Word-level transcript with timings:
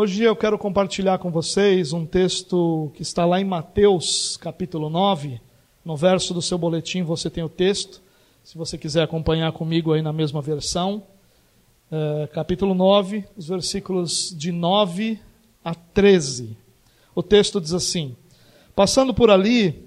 Hoje 0.00 0.22
eu 0.22 0.36
quero 0.36 0.56
compartilhar 0.56 1.18
com 1.18 1.28
vocês 1.28 1.92
um 1.92 2.06
texto 2.06 2.88
que 2.94 3.02
está 3.02 3.26
lá 3.26 3.40
em 3.40 3.44
Mateus, 3.44 4.36
capítulo 4.36 4.88
9. 4.88 5.40
No 5.84 5.96
verso 5.96 6.32
do 6.32 6.40
seu 6.40 6.56
boletim 6.56 7.02
você 7.02 7.28
tem 7.28 7.42
o 7.42 7.48
texto. 7.48 8.00
Se 8.44 8.56
você 8.56 8.78
quiser 8.78 9.02
acompanhar 9.02 9.50
comigo 9.50 9.92
aí 9.92 10.00
na 10.00 10.12
mesma 10.12 10.40
versão. 10.40 11.02
É, 11.90 12.28
capítulo 12.28 12.74
9, 12.74 13.24
os 13.36 13.48
versículos 13.48 14.32
de 14.38 14.52
9 14.52 15.18
a 15.64 15.74
13. 15.74 16.56
O 17.12 17.20
texto 17.20 17.60
diz 17.60 17.72
assim: 17.72 18.14
Passando 18.76 19.12
por 19.12 19.32
ali, 19.32 19.84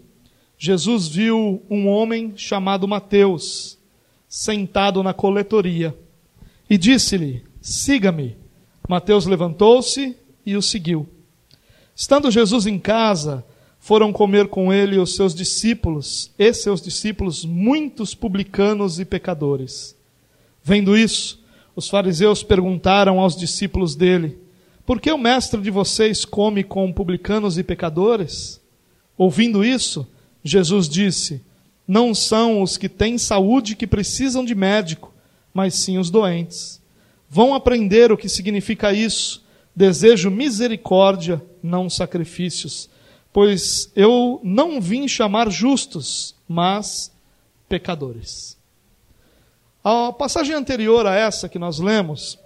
Jesus 0.57 1.07
viu 1.07 1.63
um 1.69 1.87
homem 1.87 2.33
chamado 2.35 2.85
Mateus, 2.85 3.79
sentado 4.27 5.01
na 5.03 5.13
coletoria, 5.13 5.97
e 6.69 6.77
disse-lhe: 6.77 7.45
Siga-me. 7.61 8.40
Mateus 8.87 9.25
levantou-se 9.25 10.15
e 10.45 10.55
o 10.55 10.61
seguiu. 10.61 11.07
Estando 11.95 12.31
Jesus 12.31 12.65
em 12.65 12.79
casa, 12.79 13.45
foram 13.79 14.11
comer 14.11 14.47
com 14.47 14.73
ele 14.73 14.97
os 14.97 15.15
seus 15.15 15.33
discípulos, 15.33 16.31
e 16.37 16.53
seus 16.53 16.81
discípulos, 16.81 17.45
muitos 17.45 18.13
publicanos 18.13 18.99
e 18.99 19.05
pecadores. 19.05 19.95
Vendo 20.63 20.97
isso, 20.97 21.43
os 21.75 21.89
fariseus 21.89 22.43
perguntaram 22.43 23.19
aos 23.19 23.35
discípulos 23.35 23.95
dele: 23.95 24.37
Por 24.85 24.99
que 24.99 25.11
o 25.11 25.17
mestre 25.17 25.61
de 25.61 25.71
vocês 25.71 26.25
come 26.25 26.63
com 26.63 26.91
publicanos 26.91 27.57
e 27.57 27.63
pecadores? 27.63 28.59
Ouvindo 29.17 29.63
isso, 29.63 30.07
Jesus 30.43 30.89
disse: 30.89 31.41
Não 31.87 32.13
são 32.13 32.61
os 32.61 32.77
que 32.77 32.89
têm 32.89 33.17
saúde 33.17 33.75
que 33.75 33.87
precisam 33.87 34.43
de 34.43 34.53
médico, 34.53 35.13
mas 35.53 35.75
sim 35.75 35.97
os 35.97 36.09
doentes 36.09 36.80
vão 37.31 37.55
aprender 37.55 38.11
o 38.11 38.17
que 38.17 38.27
significa 38.27 38.91
isso. 38.91 39.41
Desejo 39.73 40.29
misericórdia, 40.29 41.41
não 41.63 41.89
sacrifícios, 41.89 42.89
pois 43.31 43.89
eu 43.95 44.41
não 44.43 44.81
vim 44.81 45.07
chamar 45.07 45.49
justos, 45.49 46.35
mas 46.45 47.09
pecadores. 47.69 48.57
A 49.81 50.11
passagem 50.11 50.53
anterior 50.53 51.07
a 51.07 51.15
essa 51.15 51.47
que 51.47 51.57
nós 51.57 51.79
lemos 51.79 52.37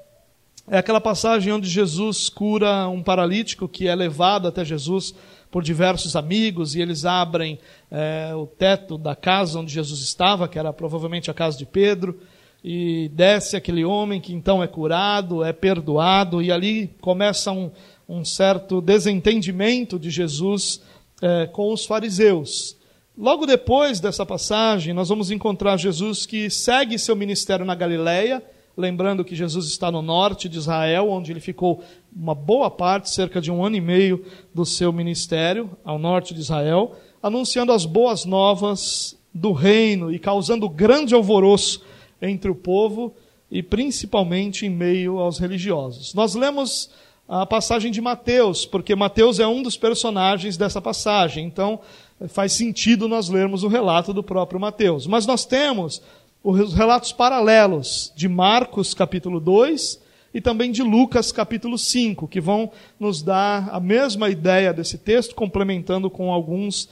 é 0.68 0.78
aquela 0.78 1.02
passagem 1.02 1.52
onde 1.52 1.68
Jesus 1.68 2.30
cura 2.30 2.88
um 2.88 3.02
paralítico 3.02 3.68
que 3.68 3.88
é 3.88 3.96
levado 3.96 4.48
até 4.48 4.64
Jesus 4.64 5.16
por 5.50 5.64
diversos 5.64 6.16
amigos 6.16 6.76
e 6.76 6.82
eles 6.82 7.06
abrem 7.06 7.58
é, 7.90 8.36
o 8.36 8.46
teto 8.46 9.00
da 9.00 9.16
casa 9.16 9.60
onde 9.60 9.74
Jesus 9.74 10.02
estava, 10.02 10.48
que 10.48 10.60
era 10.60 10.72
provavelmente 10.72 11.32
a 11.32 11.34
casa 11.34 11.58
de 11.58 11.66
Pedro 11.66 12.20
e 12.68 13.10
desce 13.10 13.56
aquele 13.56 13.86
homem 13.86 14.20
que 14.20 14.34
então 14.34 14.64
é 14.64 14.66
curado, 14.66 15.44
é 15.44 15.54
perdoado, 15.54 16.42
e 16.42 16.52
ali 16.52 16.90
começa 17.00 17.52
um, 17.52 17.70
um 18.10 18.26
certo 18.26 18.82
desentendimento 18.82 20.00
de 20.00 20.10
Jesus 20.10 20.82
é, 21.22 21.46
com 21.46 21.72
os 21.72 21.86
fariseus. 21.86 22.76
Logo 23.16 23.46
depois 23.46 24.00
dessa 24.00 24.26
passagem, 24.26 24.96
nós 24.96 25.10
vamos 25.10 25.30
encontrar 25.30 25.78
Jesus 25.78 26.26
que 26.26 26.50
segue 26.50 26.98
seu 26.98 27.16
ministério 27.16 27.64
na 27.64 27.76
Galileia, 27.76 28.42
lembrando 28.76 29.24
que 29.24 29.36
Jesus 29.36 29.68
está 29.68 29.92
no 29.92 30.02
norte 30.02 30.50
de 30.50 30.58
Israel, 30.58 31.12
onde 31.12 31.32
ele 31.32 31.40
ficou 31.40 31.84
uma 32.16 32.34
boa 32.34 32.72
parte, 32.72 33.12
cerca 33.12 33.40
de 33.40 33.52
um 33.52 33.64
ano 33.64 33.76
e 33.76 33.82
meio, 33.82 34.26
do 34.56 34.66
seu 34.66 34.92
ministério, 34.92 35.70
ao 35.86 36.00
norte 36.00 36.34
de 36.34 36.40
Israel, 36.40 36.96
anunciando 37.22 37.72
as 37.72 37.86
boas 37.86 38.26
novas 38.26 39.16
do 39.32 39.52
reino 39.52 40.12
e 40.12 40.18
causando 40.18 40.68
grande 40.68 41.14
alvoroço 41.14 41.94
entre 42.22 42.50
o 42.50 42.56
povo 42.56 43.14
e 43.52 43.62
principalmente 43.62 44.66
em 44.66 44.70
meio 44.70 45.20
aos 45.20 45.38
religiosos. 45.40 46.14
Nós 46.14 46.36
lemos 46.36 46.90
a 47.28 47.46
passagem 47.46 47.92
de 47.92 48.02
Mateus, 48.02 48.66
porque 48.66 48.96
Mateus 48.96 49.40
é 49.40 49.48
um 49.48 49.64
dos 49.64 49.78
personagens 49.78 50.58
dessa 50.58 50.82
passagem, 50.82 51.46
então 51.46 51.80
faz 52.28 52.54
sentido 52.54 53.08
nós 53.08 53.30
lermos 53.30 53.64
o 53.64 53.68
relato 53.68 54.14
do 54.14 54.24
próprio 54.24 54.60
Mateus. 54.60 55.08
Mas 55.08 55.26
nós 55.26 55.46
temos 55.46 56.02
os 56.44 56.74
relatos 56.74 57.12
paralelos 57.12 58.14
de 58.16 58.30
Marcos, 58.30 58.94
capítulo 58.94 59.40
2, 59.40 60.00
e 60.34 60.42
também 60.42 60.72
de 60.72 60.84
Lucas, 60.84 61.32
capítulo 61.32 61.78
5, 61.78 62.28
que 62.28 62.42
vão 62.42 62.70
nos 63.00 63.22
dar 63.22 63.70
a 63.72 63.80
mesma 63.80 64.30
ideia 64.30 64.74
desse 64.74 64.98
texto, 64.98 65.34
complementando 65.34 66.10
com 66.10 66.32
alguns 66.32 66.90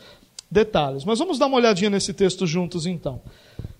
detalhes. 0.49 1.03
Mas 1.03 1.19
vamos 1.19 1.37
dar 1.37 1.47
uma 1.47 1.57
olhadinha 1.57 1.89
nesse 1.89 2.13
texto 2.13 2.47
juntos 2.47 2.85
então. 2.85 3.21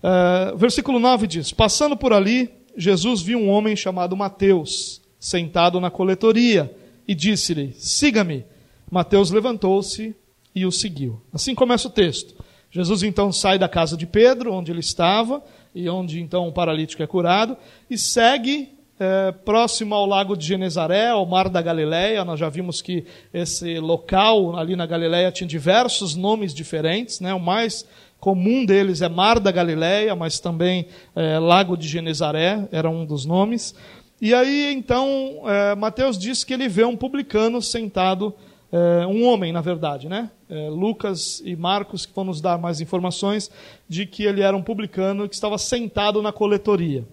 Uh, 0.02 0.56
versículo 0.56 0.98
9 0.98 1.26
diz: 1.26 1.52
Passando 1.52 1.96
por 1.96 2.12
ali, 2.12 2.50
Jesus 2.76 3.22
viu 3.22 3.38
um 3.38 3.48
homem 3.48 3.74
chamado 3.76 4.16
Mateus, 4.16 5.00
sentado 5.18 5.80
na 5.80 5.90
coletoria, 5.90 6.74
e 7.06 7.14
disse-lhe: 7.14 7.74
Siga-me. 7.78 8.44
Mateus 8.90 9.30
levantou-se 9.30 10.14
e 10.54 10.66
o 10.66 10.70
seguiu. 10.72 11.20
Assim 11.32 11.54
começa 11.54 11.88
o 11.88 11.90
texto. 11.90 12.34
Jesus 12.70 13.02
então 13.02 13.32
sai 13.32 13.58
da 13.58 13.68
casa 13.68 13.96
de 13.96 14.06
Pedro, 14.06 14.52
onde 14.52 14.70
ele 14.70 14.80
estava, 14.80 15.42
e 15.74 15.88
onde 15.88 16.20
então 16.20 16.48
o 16.48 16.52
paralítico 16.52 17.02
é 17.02 17.06
curado, 17.06 17.56
e 17.88 17.96
segue 17.96 18.74
é, 18.98 19.32
próximo 19.32 19.94
ao 19.94 20.06
lago 20.06 20.36
de 20.36 20.46
Genezaré, 20.46 21.08
ao 21.08 21.26
mar 21.26 21.48
da 21.48 21.60
Galileia. 21.60 22.24
Nós 22.24 22.38
já 22.38 22.48
vimos 22.48 22.80
que 22.80 23.04
esse 23.32 23.78
local 23.78 24.56
ali 24.56 24.76
na 24.76 24.86
Galileia 24.86 25.32
tinha 25.32 25.46
diversos 25.46 26.14
nomes 26.14 26.54
diferentes. 26.54 27.20
Né? 27.20 27.34
O 27.34 27.40
mais 27.40 27.86
comum 28.24 28.64
deles 28.64 29.02
é 29.02 29.08
Mar 29.08 29.38
da 29.38 29.52
Galileia, 29.52 30.16
mas 30.16 30.40
também 30.40 30.86
é, 31.14 31.38
Lago 31.38 31.76
de 31.76 31.86
Genezaré, 31.86 32.66
era 32.72 32.88
um 32.88 33.04
dos 33.04 33.26
nomes. 33.26 33.74
E 34.18 34.32
aí, 34.32 34.72
então, 34.72 35.42
é, 35.44 35.74
Mateus 35.74 36.18
diz 36.18 36.42
que 36.42 36.54
ele 36.54 36.66
vê 36.66 36.86
um 36.86 36.96
publicano 36.96 37.60
sentado, 37.60 38.34
é, 38.72 39.06
um 39.06 39.26
homem, 39.26 39.52
na 39.52 39.60
verdade, 39.60 40.08
né? 40.08 40.30
É, 40.48 40.70
Lucas 40.70 41.42
e 41.44 41.54
Marcos 41.54 42.06
que 42.06 42.14
vão 42.14 42.24
nos 42.24 42.40
dar 42.40 42.56
mais 42.56 42.80
informações 42.80 43.50
de 43.86 44.06
que 44.06 44.22
ele 44.22 44.40
era 44.40 44.56
um 44.56 44.62
publicano 44.62 45.28
que 45.28 45.34
estava 45.34 45.58
sentado 45.58 46.22
na 46.22 46.32
coletoria. 46.32 47.06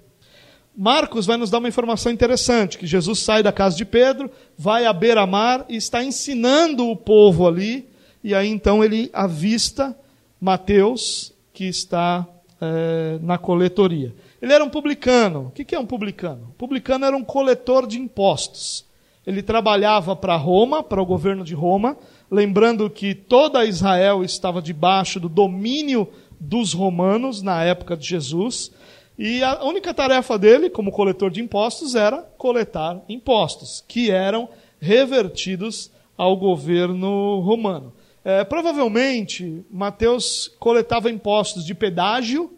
Marcos 0.74 1.26
vai 1.26 1.36
nos 1.36 1.50
dar 1.50 1.58
uma 1.58 1.68
informação 1.68 2.10
interessante, 2.10 2.78
que 2.78 2.88
Jesus 2.88 3.20
sai 3.20 3.44
da 3.44 3.52
casa 3.52 3.76
de 3.76 3.84
Pedro, 3.84 4.32
vai 4.58 4.86
à 4.86 4.94
beira-mar 4.94 5.66
e 5.68 5.76
está 5.76 6.02
ensinando 6.02 6.88
o 6.88 6.96
povo 6.96 7.46
ali, 7.46 7.90
e 8.24 8.34
aí 8.34 8.48
então 8.48 8.82
ele 8.82 9.10
avista 9.12 9.94
Mateus, 10.41 11.31
que 11.53 11.66
está 11.66 12.28
é, 12.59 13.19
na 13.22 13.38
coletoria. 13.38 14.16
Ele 14.41 14.52
era 14.52 14.63
um 14.63 14.69
publicano. 14.69 15.47
O 15.47 15.52
que 15.52 15.75
é 15.75 15.79
um 15.79 15.85
publicano? 15.85 16.56
publicano 16.57 17.06
era 17.06 17.16
um 17.16 17.24
coletor 17.24 17.85
de 17.85 18.00
impostos. 18.00 18.84
Ele 19.25 19.44
trabalhava 19.44 20.16
para 20.16 20.35
Roma, 20.35 20.81
para 20.81 21.00
o 21.00 21.06
governo 21.06 21.44
de 21.44 21.53
Roma, 21.53 21.96
lembrando 22.29 22.90
que 22.90 23.13
toda 23.13 23.66
Israel 23.66 24.24
estava 24.24 24.63
debaixo 24.63 25.19
do 25.19 25.29
domínio 25.29 26.07
dos 26.40 26.73
romanos 26.73 27.44
na 27.44 27.63
época 27.63 27.96
de 27.96 28.08
Jesus. 28.08 28.72
E 29.19 29.44
a 29.44 29.63
única 29.63 29.94
tarefa 29.94 30.40
dele, 30.40 30.72
como 30.72 30.91
coletor 30.91 31.29
de 31.29 31.40
impostos, 31.40 31.94
era 31.94 32.18
coletar 32.18 33.00
impostos, 33.08 33.84
que 33.88 34.09
eram 34.09 34.50
revertidos 34.79 35.91
ao 36.18 36.35
governo 36.35 37.40
romano. 37.41 37.94
É, 38.24 38.44
provavelmente, 38.44 39.66
Mateus 39.70 40.52
coletava 40.59 41.09
impostos 41.09 41.66
de 41.66 41.74
pedágio 41.74 42.54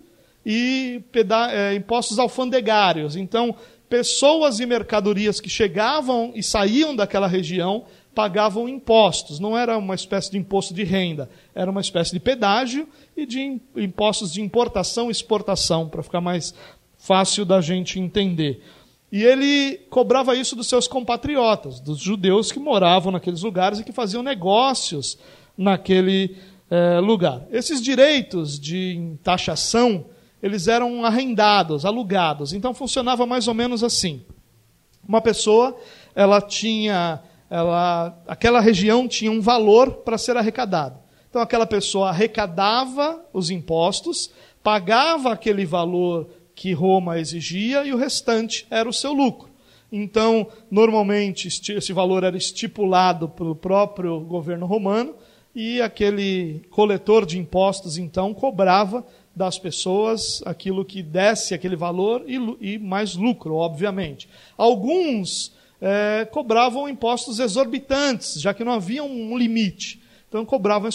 e 0.45 1.01
peda 1.11 1.51
é, 1.51 1.73
impostos 1.73 2.19
alfandegários. 2.19 3.15
Então, 3.15 3.55
pessoas 3.87 4.59
e 4.59 4.65
mercadorias 4.65 5.39
que 5.39 5.49
chegavam 5.49 6.33
e 6.35 6.43
saíam 6.43 6.95
daquela 6.95 7.27
região 7.27 7.85
pagavam 8.13 8.67
impostos. 8.67 9.39
Não 9.39 9.57
era 9.57 9.77
uma 9.77 9.95
espécie 9.95 10.31
de 10.31 10.37
imposto 10.37 10.73
de 10.73 10.83
renda, 10.83 11.29
era 11.55 11.71
uma 11.71 11.81
espécie 11.81 12.11
de 12.11 12.19
pedágio 12.19 12.87
e 13.15 13.25
de 13.25 13.59
impostos 13.75 14.33
de 14.33 14.41
importação 14.41 15.07
e 15.07 15.11
exportação, 15.11 15.87
para 15.87 16.03
ficar 16.03 16.21
mais 16.21 16.53
fácil 16.97 17.45
da 17.45 17.61
gente 17.61 17.99
entender. 17.99 18.61
E 19.11 19.23
ele 19.23 19.77
cobrava 19.89 20.35
isso 20.35 20.55
dos 20.55 20.67
seus 20.67 20.87
compatriotas, 20.87 21.79
dos 21.79 21.99
judeus 21.99 22.51
que 22.51 22.59
moravam 22.59 23.11
naqueles 23.11 23.43
lugares 23.43 23.79
e 23.79 23.83
que 23.83 23.91
faziam 23.91 24.23
negócios 24.23 25.19
naquele 25.57 26.35
é, 26.69 26.99
lugar. 26.99 27.45
Esses 27.51 27.81
direitos 27.81 28.59
de 28.59 29.15
taxação, 29.23 30.05
eles 30.41 30.67
eram 30.67 31.05
arrendados, 31.05 31.85
alugados. 31.85 32.53
Então 32.53 32.73
funcionava 32.73 33.25
mais 33.25 33.47
ou 33.47 33.53
menos 33.53 33.83
assim. 33.83 34.23
Uma 35.07 35.21
pessoa, 35.21 35.77
ela 36.15 36.41
tinha, 36.41 37.21
ela, 37.49 38.17
aquela 38.27 38.59
região 38.59 39.07
tinha 39.07 39.31
um 39.31 39.41
valor 39.41 39.97
para 39.97 40.17
ser 40.17 40.35
arrecadado. 40.37 40.97
Então 41.29 41.41
aquela 41.41 41.65
pessoa 41.65 42.09
arrecadava 42.09 43.23
os 43.33 43.49
impostos, 43.49 44.31
pagava 44.63 45.31
aquele 45.31 45.65
valor 45.65 46.29
que 46.55 46.73
Roma 46.73 47.19
exigia 47.19 47.83
e 47.83 47.93
o 47.93 47.97
restante 47.97 48.65
era 48.69 48.87
o 48.87 48.93
seu 48.93 49.13
lucro. 49.13 49.49
Então, 49.91 50.47
normalmente, 50.71 51.47
esse 51.47 51.93
valor 51.93 52.23
era 52.23 52.35
estipulado 52.35 53.29
pelo 53.29 53.55
próprio 53.55 54.19
governo 54.21 54.65
romano 54.65 55.13
e 55.55 55.81
aquele 55.81 56.61
coletor 56.69 57.25
de 57.25 57.37
impostos, 57.37 57.97
então, 57.97 58.33
cobrava 58.33 59.05
das 59.35 59.57
pessoas 59.57 60.41
aquilo 60.45 60.85
que 60.85 61.01
desse 61.01 61.53
aquele 61.53 61.75
valor 61.75 62.23
e, 62.27 62.73
e 62.75 62.79
mais 62.79 63.15
lucro, 63.15 63.55
obviamente. 63.55 64.29
Alguns 64.57 65.53
é, 65.81 66.25
cobravam 66.31 66.87
impostos 66.87 67.39
exorbitantes, 67.39 68.39
já 68.39 68.53
que 68.53 68.63
não 68.63 68.73
havia 68.73 69.03
um 69.03 69.37
limite. 69.37 70.01
Então 70.29 70.45
cobravam 70.45 70.89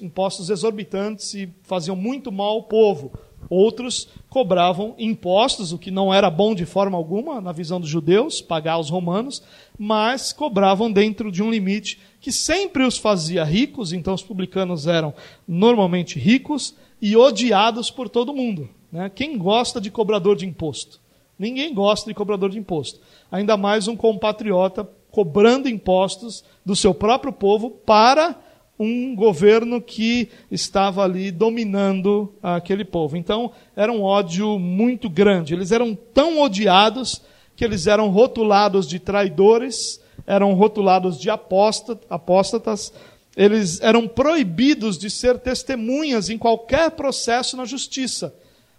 impostos 0.00 0.48
exorbitantes 0.48 1.34
e 1.34 1.52
faziam 1.62 1.96
muito 1.96 2.30
mal 2.30 2.50
ao 2.50 2.62
povo. 2.64 3.12
Outros 3.48 4.08
cobravam 4.28 4.94
impostos, 4.96 5.72
o 5.72 5.78
que 5.78 5.90
não 5.90 6.14
era 6.14 6.30
bom 6.30 6.54
de 6.54 6.64
forma 6.64 6.96
alguma 6.96 7.40
na 7.40 7.50
visão 7.50 7.80
dos 7.80 7.88
judeus, 7.88 8.40
pagar 8.40 8.74
aos 8.74 8.88
romanos, 8.88 9.42
mas 9.76 10.32
cobravam 10.32 10.92
dentro 10.92 11.32
de 11.32 11.42
um 11.42 11.50
limite 11.50 11.98
que 12.20 12.30
sempre 12.30 12.84
os 12.84 12.98
fazia 12.98 13.42
ricos, 13.44 13.92
então 13.92 14.14
os 14.14 14.22
publicanos 14.22 14.86
eram 14.86 15.14
normalmente 15.48 16.18
ricos 16.18 16.74
e 17.00 17.16
odiados 17.16 17.90
por 17.90 18.08
todo 18.08 18.34
mundo. 18.34 18.68
Né? 18.92 19.10
Quem 19.14 19.38
gosta 19.38 19.80
de 19.80 19.90
cobrador 19.90 20.36
de 20.36 20.46
imposto? 20.46 21.00
Ninguém 21.38 21.72
gosta 21.72 22.10
de 22.10 22.14
cobrador 22.14 22.50
de 22.50 22.58
imposto. 22.58 23.00
Ainda 23.32 23.56
mais 23.56 23.88
um 23.88 23.96
compatriota 23.96 24.86
cobrando 25.10 25.68
impostos 25.68 26.44
do 26.64 26.76
seu 26.76 26.92
próprio 26.92 27.32
povo 27.32 27.70
para 27.70 28.38
um 28.78 29.14
governo 29.14 29.80
que 29.80 30.28
estava 30.50 31.02
ali 31.02 31.30
dominando 31.30 32.32
aquele 32.42 32.84
povo. 32.84 33.16
Então, 33.16 33.52
era 33.76 33.92
um 33.92 34.02
ódio 34.02 34.58
muito 34.58 35.08
grande. 35.10 35.52
Eles 35.52 35.72
eram 35.72 35.94
tão 35.94 36.40
odiados 36.40 37.22
que 37.54 37.64
eles 37.64 37.86
eram 37.86 38.08
rotulados 38.08 38.88
de 38.88 38.98
traidores, 38.98 40.00
eram 40.26 40.54
rotulados 40.54 41.18
de 41.18 41.30
apóstatas, 41.30 42.92
eles 43.36 43.80
eram 43.80 44.08
proibidos 44.08 44.98
de 44.98 45.08
ser 45.08 45.38
testemunhas 45.38 46.28
em 46.28 46.38
qualquer 46.38 46.90
processo 46.90 47.56
na 47.56 47.64
justiça, 47.64 48.34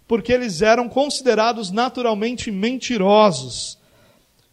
porque 0.06 0.32
eles 0.32 0.62
eram 0.62 0.88
considerados 0.88 1.70
naturalmente 1.70 2.50
mentirosos. 2.50 3.78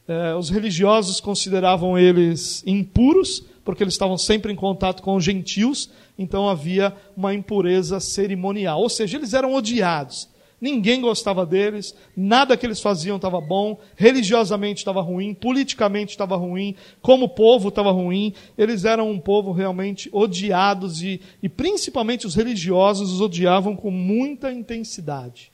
É, 0.08 0.34
os 0.34 0.50
religiosos 0.50 1.20
consideravam 1.20 1.98
eles 1.98 2.64
impuros, 2.66 3.44
porque 3.64 3.84
eles 3.84 3.94
estavam 3.94 4.18
sempre 4.18 4.52
em 4.52 4.56
contato 4.56 5.04
com 5.04 5.16
os 5.16 5.24
gentios, 5.24 5.92
então 6.18 6.50
havia 6.50 6.96
uma 7.16 7.34
impureza 7.34 8.00
cerimonial. 8.00 8.82
Ou 8.82 8.90
seja, 8.90 9.18
eles 9.18 9.34
eram 9.34 9.54
odiados. 9.54 10.28
Ninguém 10.62 11.00
gostava 11.00 11.46
deles, 11.46 11.96
nada 12.16 12.58
que 12.58 12.66
eles 12.66 12.82
faziam 12.82 13.16
estava 13.16 13.40
bom, 13.40 13.80
religiosamente 13.96 14.80
estava 14.80 15.02
ruim, 15.02 15.34
politicamente 15.34 16.12
estava 16.12 16.36
ruim, 16.36 16.76
como 17.02 17.30
povo 17.30 17.70
estava 17.70 17.92
ruim. 17.92 18.34
Eles 18.58 18.84
eram 18.84 19.10
um 19.10 19.20
povo 19.20 19.54
realmente 19.54 20.10
odiados 20.12 21.02
e, 21.02 21.22
e 21.42 21.48
principalmente 21.48 22.28
os 22.28 22.36
religiosos 22.36 23.14
os 23.14 23.22
odiavam 23.22 23.76
com 23.76 23.90
muita 23.90 24.52
intensidade. 24.52 25.52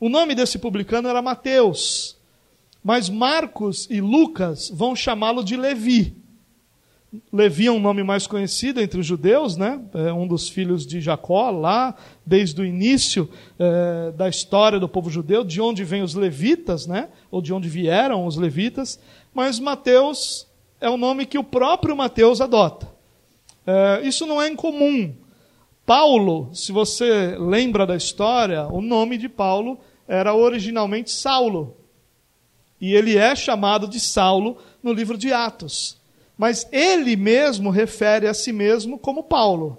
O 0.00 0.08
nome 0.08 0.34
desse 0.34 0.58
publicano 0.58 1.08
era 1.08 1.22
Mateus, 1.22 2.16
mas 2.82 3.08
Marcos 3.08 3.86
e 3.88 4.00
Lucas 4.00 4.68
vão 4.74 4.96
chamá-lo 4.96 5.44
de 5.44 5.56
Levi. 5.56 6.21
Levi 7.30 7.66
é 7.66 7.70
um 7.70 7.78
nome 7.78 8.02
mais 8.02 8.26
conhecido 8.26 8.80
entre 8.80 8.98
os 8.98 9.04
judeus, 9.04 9.54
né? 9.54 9.78
É 9.92 10.12
um 10.14 10.26
dos 10.26 10.48
filhos 10.48 10.86
de 10.86 10.98
Jacó, 10.98 11.50
lá, 11.50 11.94
desde 12.24 12.58
o 12.62 12.64
início 12.64 13.28
é, 13.58 14.12
da 14.12 14.30
história 14.30 14.80
do 14.80 14.88
povo 14.88 15.10
judeu, 15.10 15.44
de 15.44 15.60
onde 15.60 15.84
vêm 15.84 16.02
os 16.02 16.14
levitas, 16.14 16.86
né? 16.86 17.10
Ou 17.30 17.42
de 17.42 17.52
onde 17.52 17.68
vieram 17.68 18.26
os 18.26 18.36
levitas. 18.36 18.98
Mas 19.34 19.60
Mateus 19.60 20.46
é 20.80 20.88
o 20.88 20.96
nome 20.96 21.26
que 21.26 21.36
o 21.36 21.44
próprio 21.44 21.94
Mateus 21.94 22.40
adota. 22.40 22.88
É, 23.66 24.00
isso 24.04 24.24
não 24.24 24.40
é 24.40 24.48
incomum. 24.48 25.14
Paulo, 25.84 26.48
se 26.54 26.72
você 26.72 27.36
lembra 27.38 27.86
da 27.86 27.94
história, 27.94 28.66
o 28.68 28.80
nome 28.80 29.18
de 29.18 29.28
Paulo 29.28 29.78
era 30.08 30.34
originalmente 30.34 31.10
Saulo. 31.10 31.76
E 32.80 32.94
ele 32.94 33.18
é 33.18 33.36
chamado 33.36 33.86
de 33.86 34.00
Saulo 34.00 34.56
no 34.82 34.94
livro 34.94 35.18
de 35.18 35.30
Atos 35.30 36.00
mas 36.42 36.66
ele 36.72 37.14
mesmo 37.14 37.70
refere 37.70 38.26
a 38.26 38.34
si 38.34 38.52
mesmo 38.52 38.98
como 38.98 39.22
Paulo. 39.22 39.78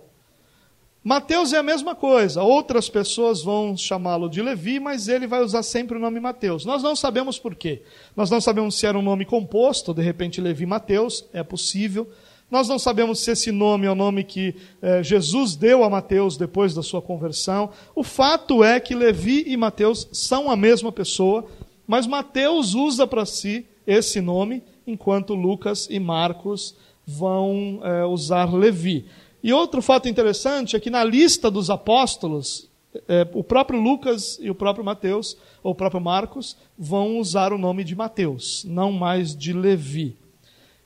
Mateus 1.03 1.51
é 1.51 1.57
a 1.57 1.61
mesma 1.61 1.93
coisa. 1.93 2.41
Outras 2.41 2.87
pessoas 2.87 3.43
vão 3.43 3.75
chamá-lo 3.75 4.29
de 4.29 4.41
Levi, 4.41 4.79
mas 4.79 5.09
ele 5.09 5.27
vai 5.27 5.43
usar 5.43 5.61
sempre 5.61 5.97
o 5.97 5.99
nome 5.99 6.21
Mateus. 6.21 6.63
Nós 6.63 6.81
não 6.81 6.95
sabemos 6.95 7.37
por 7.37 7.53
quê. 7.53 7.81
Nós 8.15 8.29
não 8.29 8.39
sabemos 8.39 8.75
se 8.75 8.85
era 8.85 8.97
um 8.97 9.01
nome 9.01 9.25
composto, 9.25 9.93
de 9.93 10.01
repente 10.01 10.39
Levi 10.39 10.65
Mateus, 10.65 11.25
é 11.33 11.43
possível. 11.43 12.09
Nós 12.49 12.69
não 12.69 12.79
sabemos 12.79 13.19
se 13.19 13.31
esse 13.31 13.51
nome 13.51 13.85
é 13.85 13.91
o 13.91 13.95
nome 13.95 14.23
que 14.23 14.55
eh, 14.81 15.03
Jesus 15.03 15.57
deu 15.57 15.83
a 15.83 15.89
Mateus 15.89 16.37
depois 16.37 16.73
da 16.73 16.81
sua 16.81 17.01
conversão. 17.01 17.71
O 17.93 18.05
fato 18.05 18.63
é 18.63 18.79
que 18.79 18.95
Levi 18.95 19.43
e 19.47 19.57
Mateus 19.57 20.07
são 20.13 20.49
a 20.49 20.55
mesma 20.55 20.93
pessoa, 20.93 21.45
mas 21.85 22.07
Mateus 22.07 22.73
usa 22.73 23.05
para 23.05 23.25
si 23.25 23.65
esse 23.85 24.21
nome 24.21 24.63
enquanto 24.85 25.33
Lucas 25.33 25.87
e 25.89 25.99
Marcos 25.99 26.75
vão 27.05 27.79
é, 27.83 28.05
usar 28.05 28.53
Levi. 28.53 29.05
E 29.43 29.51
outro 29.51 29.81
fato 29.81 30.07
interessante 30.07 30.75
é 30.75 30.79
que 30.79 30.89
na 30.89 31.03
lista 31.03 31.51
dos 31.51 31.69
apóstolos, 31.69 32.69
é, 33.07 33.27
o 33.33 33.43
próprio 33.43 33.79
Lucas 33.79 34.37
e 34.41 34.49
o 34.49 34.55
próprio 34.55 34.85
Mateus, 34.85 35.37
ou 35.61 35.73
o 35.73 35.75
próprio 35.75 35.99
Marcos, 35.99 36.55
vão 36.77 37.17
usar 37.17 37.51
o 37.51 37.57
nome 37.57 37.83
de 37.83 37.95
Mateus, 37.95 38.63
não 38.65 38.91
mais 38.91 39.35
de 39.35 39.51
Levi. 39.51 40.15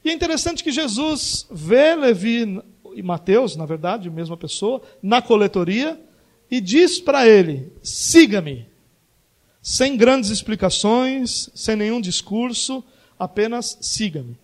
E 0.03 0.09
é 0.09 0.13
interessante 0.13 0.63
que 0.63 0.71
Jesus 0.71 1.45
vê 1.51 1.93
Levi 1.95 2.61
e 2.95 3.03
Mateus, 3.03 3.55
na 3.55 3.65
verdade, 3.65 4.07
a 4.07 4.11
mesma 4.11 4.37
pessoa, 4.37 4.81
na 5.03 5.21
coletoria, 5.21 5.99
e 6.49 6.59
diz 6.61 6.99
para 6.99 7.27
ele: 7.27 7.71
siga-me. 7.83 8.65
Sem 9.61 9.97
grandes 9.97 10.29
explicações, 10.29 11.49
sem 11.53 11.75
nenhum 11.75 11.99
discurso, 11.99 12.81
apenas 13.19 13.77
siga-me. 13.81 14.37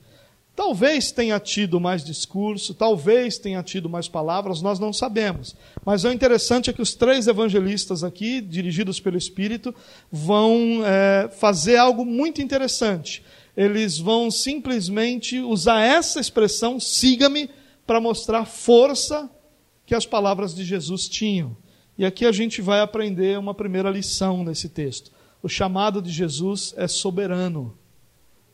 Talvez 0.56 1.12
tenha 1.12 1.40
tido 1.40 1.80
mais 1.80 2.04
discurso, 2.04 2.76
talvez 2.76 3.40
tenha 3.40 3.64
tido 3.64 3.90
mais 3.90 4.08
palavras, 4.08 4.62
nós 4.62 4.78
não 4.78 4.94
sabemos. 4.94 5.56
Mas 5.84 6.04
o 6.04 6.12
interessante 6.12 6.70
é 6.70 6.74
que 6.74 6.82
os 6.82 6.94
três 6.94 7.28
evangelistas 7.28 8.04
aqui, 8.04 8.40
dirigidos 8.40 9.00
pelo 9.00 9.18
Espírito, 9.18 9.74
vão 10.12 10.84
é, 10.86 11.28
fazer 11.40 11.78
algo 11.78 12.06
muito 12.06 12.40
interessante. 12.40 13.24
Eles 13.58 13.98
vão 13.98 14.30
simplesmente 14.30 15.40
usar 15.40 15.82
essa 15.82 16.20
expressão, 16.20 16.80
siga-me, 16.80 17.50
para 17.86 18.00
mostrar 18.00 18.46
força 18.46 19.30
que 19.88 19.96
as 19.96 20.06
palavras 20.06 20.54
de 20.54 20.64
Jesus 20.64 21.10
tinham. 21.10 21.58
E 21.98 22.06
aqui 22.06 22.26
a 22.26 22.32
gente 22.32 22.62
vai 22.62 22.80
aprender 22.80 23.38
uma 23.38 23.54
primeira 23.56 23.90
lição 23.90 24.44
nesse 24.44 24.70
texto. 24.70 25.12
O 25.42 25.50
chamado 25.50 26.02
de 26.02 26.12
Jesus 26.12 26.74
é 26.78 26.88
soberano. 26.88 27.76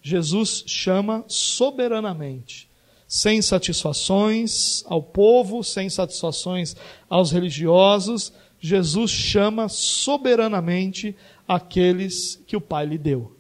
Jesus 0.02 0.64
chama 0.66 1.24
soberanamente, 1.28 2.70
sem 3.08 3.42
satisfações 3.42 4.84
ao 4.88 5.02
povo, 5.02 5.64
sem 5.64 5.90
satisfações 5.90 6.76
aos 7.10 7.32
religiosos, 7.32 8.32
Jesus 8.60 9.12
chama 9.12 9.70
soberanamente 9.70 11.16
aqueles 11.48 12.42
que 12.46 12.58
o 12.58 12.62
Pai 12.62 12.86
lhe 12.86 12.98
deu. 12.98 13.36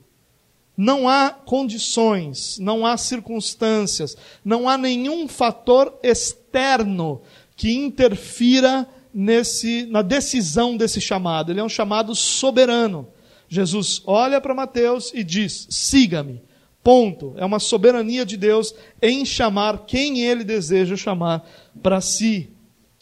Não 0.76 1.10
há 1.10 1.30
condições, 1.30 2.58
não 2.58 2.86
há 2.86 2.96
circunstâncias, 2.96 4.16
não 4.46 4.70
há 4.70 4.78
nenhum 4.78 5.28
fator 5.28 6.00
externo 6.02 7.22
que 7.56 7.74
interfira 7.74 8.88
nesse, 9.14 9.86
na 9.88 10.02
decisão 10.02 10.78
desse 10.78 11.02
chamado. 11.02 11.52
Ele 11.52 11.60
é 11.60 11.64
um 11.64 11.70
chamado 11.70 12.16
soberano. 12.16 13.08
Jesus 13.50 14.02
olha 14.06 14.40
para 14.40 14.54
Mateus 14.54 15.12
e 15.14 15.22
diz: 15.22 15.68
siga-me. 15.70 16.42
Ponto. 16.84 17.34
É 17.38 17.46
uma 17.46 17.60
soberania 17.60 18.26
de 18.26 18.38
Deus 18.38 18.74
em 19.02 19.26
chamar 19.26 19.86
quem 19.86 20.22
ele 20.22 20.44
deseja 20.44 20.96
chamar 20.96 21.48
para 21.82 22.02
si. 22.02 22.50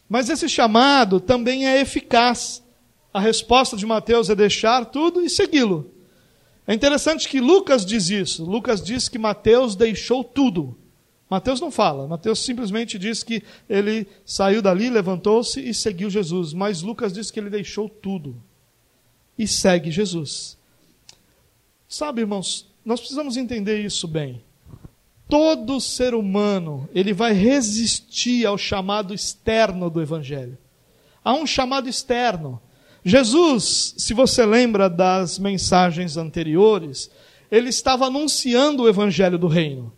Mas 0.08 0.28
esse 0.28 0.48
chamado 0.48 1.20
também 1.20 1.66
é 1.66 1.80
eficaz. 1.80 2.62
A 3.12 3.20
resposta 3.20 3.76
de 3.76 3.86
Mateus 3.86 4.30
é 4.30 4.34
deixar 4.34 4.86
tudo 4.86 5.20
e 5.20 5.30
segui-lo. 5.30 5.90
É 6.66 6.74
interessante 6.74 7.28
que 7.28 7.40
Lucas 7.40 7.84
diz 7.84 8.10
isso. 8.10 8.44
Lucas 8.44 8.82
diz 8.82 9.08
que 9.08 9.18
Mateus 9.18 9.74
deixou 9.74 10.22
tudo. 10.22 10.76
Mateus 11.30 11.60
não 11.60 11.70
fala. 11.70 12.06
Mateus 12.06 12.40
simplesmente 12.40 12.98
diz 12.98 13.22
que 13.22 13.42
ele 13.68 14.06
saiu 14.24 14.60
dali, 14.60 14.90
levantou-se 14.90 15.60
e 15.60 15.72
seguiu 15.72 16.10
Jesus. 16.10 16.52
Mas 16.52 16.82
Lucas 16.82 17.12
diz 17.12 17.30
que 17.30 17.40
ele 17.40 17.50
deixou 17.50 17.88
tudo 17.88 18.36
e 19.38 19.46
segue 19.46 19.90
Jesus. 19.90 20.58
Sabe, 21.88 22.20
irmãos, 22.20 22.67
nós 22.88 23.00
precisamos 23.00 23.36
entender 23.36 23.84
isso 23.84 24.08
bem. 24.08 24.42
Todo 25.28 25.78
ser 25.78 26.14
humano, 26.14 26.88
ele 26.94 27.12
vai 27.12 27.34
resistir 27.34 28.46
ao 28.46 28.56
chamado 28.56 29.12
externo 29.12 29.90
do 29.90 30.00
evangelho. 30.00 30.56
Há 31.22 31.34
um 31.34 31.46
chamado 31.46 31.86
externo. 31.86 32.58
Jesus, 33.04 33.94
se 33.98 34.14
você 34.14 34.46
lembra 34.46 34.88
das 34.88 35.38
mensagens 35.38 36.16
anteriores, 36.16 37.10
ele 37.50 37.68
estava 37.68 38.06
anunciando 38.06 38.84
o 38.84 38.88
evangelho 38.88 39.36
do 39.36 39.48
reino. 39.48 39.92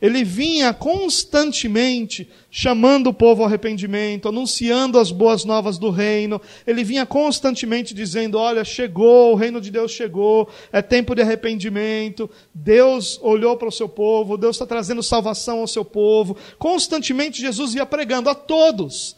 Ele 0.00 0.22
vinha 0.22 0.72
constantemente 0.72 2.30
chamando 2.50 3.08
o 3.08 3.14
povo 3.14 3.42
ao 3.42 3.48
arrependimento, 3.48 4.28
anunciando 4.28 4.98
as 4.98 5.10
boas 5.10 5.44
novas 5.44 5.76
do 5.76 5.90
reino. 5.90 6.40
Ele 6.64 6.84
vinha 6.84 7.04
constantemente 7.04 7.92
dizendo: 7.92 8.38
Olha, 8.38 8.64
chegou, 8.64 9.32
o 9.32 9.36
reino 9.36 9.60
de 9.60 9.72
Deus 9.72 9.90
chegou, 9.90 10.48
é 10.72 10.80
tempo 10.80 11.16
de 11.16 11.22
arrependimento. 11.22 12.30
Deus 12.54 13.18
olhou 13.22 13.56
para 13.56 13.68
o 13.68 13.72
seu 13.72 13.88
povo, 13.88 14.38
Deus 14.38 14.54
está 14.54 14.66
trazendo 14.66 15.02
salvação 15.02 15.60
ao 15.60 15.66
seu 15.66 15.84
povo. 15.84 16.36
Constantemente 16.58 17.40
Jesus 17.40 17.74
ia 17.74 17.84
pregando 17.84 18.30
a 18.30 18.34
todos. 18.36 19.16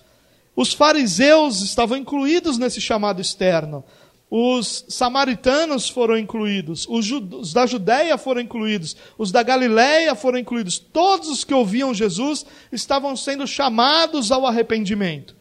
Os 0.57 0.73
fariseus 0.73 1.61
estavam 1.61 1.97
incluídos 1.97 2.57
nesse 2.57 2.81
chamado 2.81 3.21
externo. 3.21 3.85
Os 4.31 4.85
samaritanos 4.89 5.89
foram 5.89 6.17
incluídos, 6.17 6.87
os, 6.89 7.53
da 7.53 7.67
Judéia 7.67 8.17
foram 8.17 8.41
incluídos, 8.41 8.97
os 9.19 9.33
da 9.33 9.43
Galiléia 9.43 10.15
foram 10.15 10.39
incluídos. 10.39 10.79
Todos 10.79 11.29
os 11.29 11.43
que 11.43 11.53
ouviam 11.53 11.93
Jesus 11.93 12.47
estavam 12.71 13.17
sendo 13.17 13.45
chamados 13.45 14.31
ao 14.31 14.47
arrependimento. 14.47 15.35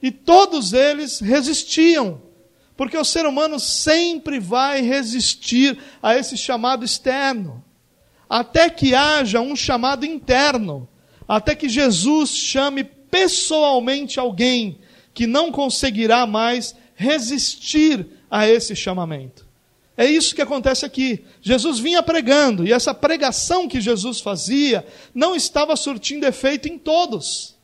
E 0.00 0.12
todos 0.12 0.72
eles 0.72 1.18
resistiam, 1.18 2.22
porque 2.76 2.96
o 2.96 3.04
ser 3.04 3.26
humano 3.26 3.58
sempre 3.58 4.38
vai 4.38 4.80
resistir 4.80 5.76
a 6.00 6.16
esse 6.16 6.36
chamado 6.36 6.84
externo, 6.84 7.64
até 8.30 8.70
que 8.70 8.94
haja 8.94 9.40
um 9.40 9.56
chamado 9.56 10.06
interno, 10.06 10.88
até 11.26 11.52
que 11.56 11.68
Jesus 11.68 12.30
chame 12.30 12.84
pessoalmente 12.84 14.20
alguém 14.20 14.78
que 15.12 15.26
não 15.26 15.50
conseguirá 15.50 16.26
mais 16.26 16.76
resistir 16.94 18.06
a 18.30 18.48
esse 18.48 18.74
chamamento. 18.74 19.46
É 19.96 20.04
isso 20.04 20.34
que 20.34 20.42
acontece 20.42 20.84
aqui. 20.84 21.24
Jesus 21.40 21.78
vinha 21.78 22.02
pregando, 22.02 22.66
e 22.66 22.72
essa 22.72 22.92
pregação 22.92 23.66
que 23.66 23.80
Jesus 23.80 24.20
fazia 24.20 24.86
não 25.14 25.34
estava 25.34 25.74
surtindo 25.74 26.26
efeito 26.26 26.68
em 26.68 26.78
todos. 26.78 27.56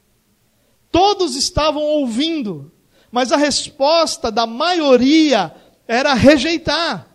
Todos 0.90 1.36
estavam 1.36 1.82
ouvindo, 1.82 2.72
mas 3.10 3.32
a 3.32 3.36
resposta 3.36 4.30
da 4.30 4.46
maioria 4.46 5.54
era 5.86 6.14
rejeitar. 6.14 7.08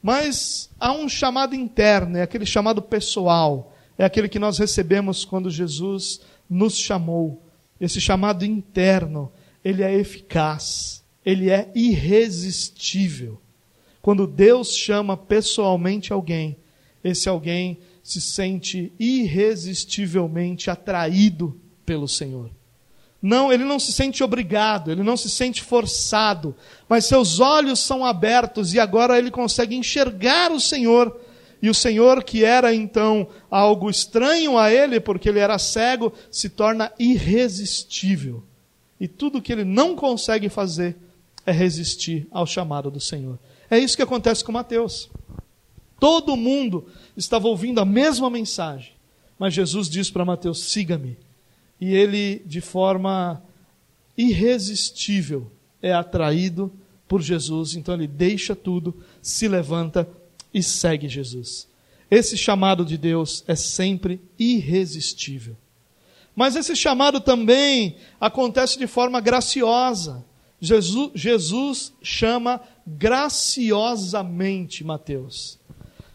Mas 0.00 0.70
há 0.78 0.92
um 0.92 1.08
chamado 1.08 1.56
interno, 1.56 2.16
é 2.16 2.22
aquele 2.22 2.46
chamado 2.46 2.80
pessoal, 2.80 3.74
é 3.96 4.04
aquele 4.04 4.28
que 4.28 4.38
nós 4.38 4.58
recebemos 4.58 5.24
quando 5.24 5.50
Jesus 5.50 6.20
nos 6.48 6.78
chamou. 6.78 7.42
Esse 7.80 8.00
chamado 8.00 8.44
interno, 8.44 9.32
ele 9.64 9.82
é 9.82 9.92
eficaz 9.92 10.97
ele 11.28 11.50
é 11.50 11.70
irresistível. 11.74 13.38
Quando 14.00 14.26
Deus 14.26 14.74
chama 14.74 15.14
pessoalmente 15.14 16.10
alguém, 16.10 16.56
esse 17.04 17.28
alguém 17.28 17.80
se 18.02 18.18
sente 18.18 18.90
irresistivelmente 18.98 20.70
atraído 20.70 21.60
pelo 21.84 22.08
Senhor. 22.08 22.50
Não, 23.20 23.52
ele 23.52 23.62
não 23.64 23.78
se 23.78 23.92
sente 23.92 24.24
obrigado, 24.24 24.90
ele 24.90 25.02
não 25.02 25.18
se 25.18 25.28
sente 25.28 25.62
forçado, 25.62 26.56
mas 26.88 27.04
seus 27.04 27.40
olhos 27.40 27.78
são 27.78 28.06
abertos 28.06 28.72
e 28.72 28.80
agora 28.80 29.18
ele 29.18 29.30
consegue 29.30 29.76
enxergar 29.76 30.50
o 30.50 30.58
Senhor. 30.58 31.20
E 31.60 31.68
o 31.68 31.74
Senhor, 31.74 32.24
que 32.24 32.42
era 32.42 32.74
então 32.74 33.28
algo 33.50 33.90
estranho 33.90 34.56
a 34.56 34.72
ele, 34.72 34.98
porque 34.98 35.28
ele 35.28 35.40
era 35.40 35.58
cego, 35.58 36.10
se 36.30 36.48
torna 36.48 36.90
irresistível. 36.98 38.42
E 38.98 39.06
tudo 39.06 39.42
que 39.42 39.52
ele 39.52 39.64
não 39.64 39.94
consegue 39.94 40.48
fazer, 40.48 40.96
é 41.48 41.50
resistir 41.50 42.28
ao 42.30 42.46
chamado 42.46 42.90
do 42.90 43.00
Senhor. 43.00 43.38
É 43.70 43.78
isso 43.78 43.96
que 43.96 44.02
acontece 44.02 44.44
com 44.44 44.52
Mateus. 44.52 45.08
Todo 45.98 46.36
mundo 46.36 46.86
estava 47.16 47.48
ouvindo 47.48 47.80
a 47.80 47.86
mesma 47.86 48.28
mensagem, 48.28 48.92
mas 49.38 49.54
Jesus 49.54 49.88
diz 49.88 50.10
para 50.10 50.26
Mateus: 50.26 50.64
siga-me. 50.64 51.16
E 51.80 51.94
ele, 51.94 52.42
de 52.44 52.60
forma 52.60 53.42
irresistível, 54.16 55.50
é 55.80 55.90
atraído 55.90 56.70
por 57.08 57.22
Jesus, 57.22 57.74
então 57.74 57.94
ele 57.94 58.06
deixa 58.06 58.54
tudo, 58.54 58.94
se 59.22 59.48
levanta 59.48 60.06
e 60.52 60.62
segue 60.62 61.08
Jesus. 61.08 61.66
Esse 62.10 62.36
chamado 62.36 62.84
de 62.84 62.98
Deus 62.98 63.42
é 63.48 63.54
sempre 63.54 64.20
irresistível. 64.38 65.56
Mas 66.36 66.56
esse 66.56 66.76
chamado 66.76 67.20
também 67.20 67.96
acontece 68.20 68.78
de 68.78 68.86
forma 68.86 69.18
graciosa. 69.18 70.24
Jesus, 70.60 71.10
Jesus 71.14 71.92
chama 72.02 72.60
graciosamente 72.86 74.82
Mateus. 74.82 75.58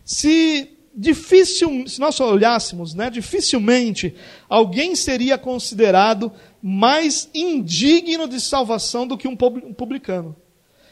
Se 0.04 0.70
difícil, 0.94 1.88
se 1.88 2.00
nós 2.00 2.20
olhássemos, 2.20 2.94
né, 2.94 3.10
dificilmente 3.10 4.14
alguém 4.48 4.96
seria 4.96 5.38
considerado 5.38 6.32
mais 6.62 7.30
indigno 7.34 8.28
de 8.28 8.40
salvação 8.40 9.08
do 9.08 9.18
que 9.18 9.28
um 9.28 9.36
publicano. 9.36 10.36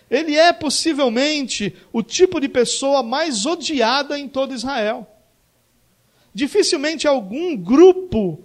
Ele 0.09 0.35
é 0.35 0.51
possivelmente 0.51 1.73
o 1.93 2.03
tipo 2.03 2.39
de 2.41 2.49
pessoa 2.49 3.01
mais 3.01 3.45
odiada 3.45 4.19
em 4.19 4.27
todo 4.27 4.53
Israel. 4.53 5.07
Dificilmente 6.33 7.07
algum 7.07 7.55
grupo 7.55 8.43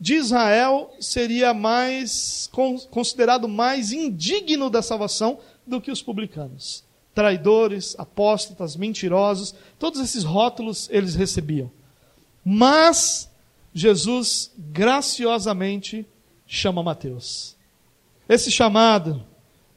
de 0.00 0.14
Israel 0.14 0.90
seria 0.98 1.52
mais 1.52 2.50
considerado 2.90 3.46
mais 3.46 3.92
indigno 3.92 4.70
da 4.70 4.80
salvação 4.80 5.38
do 5.66 5.78
que 5.78 5.90
os 5.90 6.02
publicanos. 6.02 6.82
Traidores, 7.14 7.94
apóstatas, 7.98 8.76
mentirosos, 8.76 9.54
todos 9.78 10.00
esses 10.00 10.24
rótulos 10.24 10.88
eles 10.90 11.14
recebiam. 11.14 11.70
Mas 12.42 13.30
Jesus 13.74 14.50
graciosamente 14.56 16.06
chama 16.46 16.82
Mateus. 16.82 17.54
Esse 18.26 18.50
chamado 18.50 19.22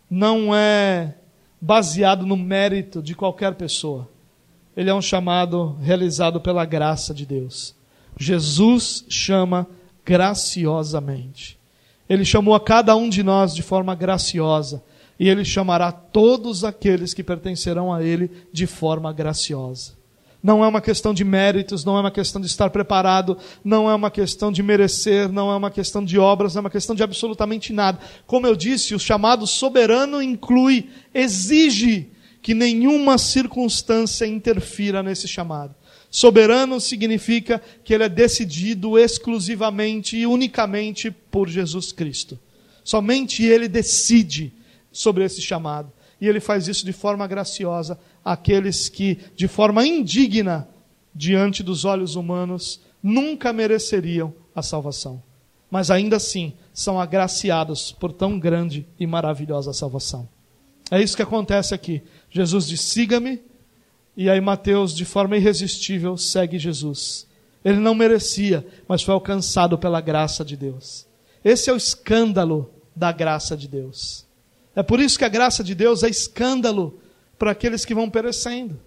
não 0.09 0.55
é 0.55 1.15
baseado 1.59 2.25
no 2.25 2.37
mérito 2.37 3.01
de 3.01 3.13
qualquer 3.13 3.55
pessoa. 3.55 4.07
Ele 4.75 4.89
é 4.89 4.93
um 4.93 5.01
chamado 5.01 5.75
realizado 5.81 6.39
pela 6.39 6.63
graça 6.63 7.13
de 7.13 7.25
Deus. 7.25 7.75
Jesus 8.17 9.03
chama 9.09 9.59
Mateus 9.63 9.82
graciosamente. 10.05 11.57
Ele 12.09 12.25
chamou 12.25 12.53
a 12.53 12.59
cada 12.59 12.95
um 12.95 13.09
de 13.09 13.23
nós 13.23 13.55
de 13.55 13.61
forma 13.61 13.95
graciosa, 13.95 14.83
e 15.19 15.29
ele 15.29 15.45
chamará 15.45 15.91
todos 15.91 16.63
aqueles 16.63 17.13
que 17.13 17.23
pertencerão 17.23 17.93
a 17.93 18.03
ele 18.03 18.29
de 18.51 18.65
forma 18.65 19.11
graciosa. 19.13 19.93
Não 20.43 20.61
é 20.61 20.67
uma 20.67 20.81
questão 20.81 21.13
de 21.13 21.23
méritos, 21.23 21.85
não 21.85 21.95
é 21.95 22.01
uma 22.01 22.11
questão 22.11 22.41
de 22.41 22.47
estar 22.47 22.69
preparado, 22.69 23.37
não 23.63 23.89
é 23.89 23.95
uma 23.95 24.11
questão 24.11 24.51
de 24.51 24.61
merecer, 24.61 25.31
não 25.31 25.49
é 25.49 25.55
uma 25.55 25.71
questão 25.71 26.03
de 26.03 26.19
obras, 26.19 26.53
não 26.53 26.59
é 26.59 26.63
uma 26.63 26.69
questão 26.69 26.93
de 26.93 27.01
absolutamente 27.01 27.71
nada. 27.71 27.99
Como 28.27 28.45
eu 28.45 28.53
disse, 28.53 28.93
o 28.93 28.99
chamado 28.99 29.47
soberano 29.47 30.21
inclui, 30.21 30.89
exige 31.13 32.09
que 32.41 32.53
nenhuma 32.53 33.17
circunstância 33.17 34.27
interfira 34.27 35.01
nesse 35.01 35.29
chamado. 35.29 35.73
Soberano 36.13 36.79
significa 36.79 37.59
que 37.83 37.91
ele 37.91 38.03
é 38.03 38.07
decidido 38.07 38.99
exclusivamente 38.99 40.15
e 40.15 40.27
unicamente 40.27 41.09
por 41.09 41.49
Jesus 41.49 41.91
Cristo. 41.91 42.37
Somente 42.83 43.43
ele 43.43 43.67
decide 43.67 44.53
sobre 44.91 45.25
esse 45.25 45.41
chamado. 45.41 45.91
E 46.21 46.27
ele 46.27 46.39
faz 46.39 46.67
isso 46.67 46.85
de 46.85 46.93
forma 46.93 47.25
graciosa 47.25 47.99
àqueles 48.23 48.89
que, 48.89 49.17
de 49.35 49.47
forma 49.47 49.87
indigna, 49.87 50.69
diante 51.15 51.63
dos 51.63 51.83
olhos 51.83 52.15
humanos, 52.15 52.79
nunca 53.01 53.51
mereceriam 53.51 54.31
a 54.55 54.61
salvação. 54.61 55.19
Mas 55.67 55.89
ainda 55.89 56.17
assim 56.17 56.53
são 56.71 57.01
agraciados 57.01 57.91
por 57.91 58.13
tão 58.13 58.37
grande 58.37 58.85
e 58.99 59.07
maravilhosa 59.07 59.73
salvação. 59.73 60.29
É 60.91 61.01
isso 61.01 61.15
que 61.15 61.23
acontece 61.23 61.73
aqui. 61.73 62.03
Jesus 62.29 62.67
diz: 62.67 62.81
siga-me 62.81 63.41
e 64.15 64.29
aí 64.29 64.39
Mateus, 64.39 64.95
de 64.95 65.05
forma 65.05 65.37
irresistível, 65.37 66.17
segue 66.17 66.59
Jesus. 66.59 67.27
Ele 67.65 67.79
não 67.79 67.95
merecia, 67.95 68.65
mas 68.87 69.01
foi 69.01 69.13
alcançado 69.13 69.77
pela 69.77 70.01
graça 70.01 70.43
de 70.43 70.55
Deus. 70.55 71.07
Esse 71.43 71.69
é 71.69 71.73
o 71.73 71.77
escândalo 71.77 72.73
da 72.95 73.11
graça 73.11 73.57
de 73.57 73.67
Deus. 73.67 74.25
É 74.75 74.83
por 74.83 74.99
isso 74.99 75.17
que 75.17 75.25
a 75.25 75.29
graça 75.29 75.63
de 75.63 75.73
Deus 75.73 76.03
é 76.03 76.09
escândalo 76.09 76.99
para 77.37 77.51
aqueles 77.51 77.85
que 77.85 77.95
vão 77.95 78.09
perecendo. 78.09 78.79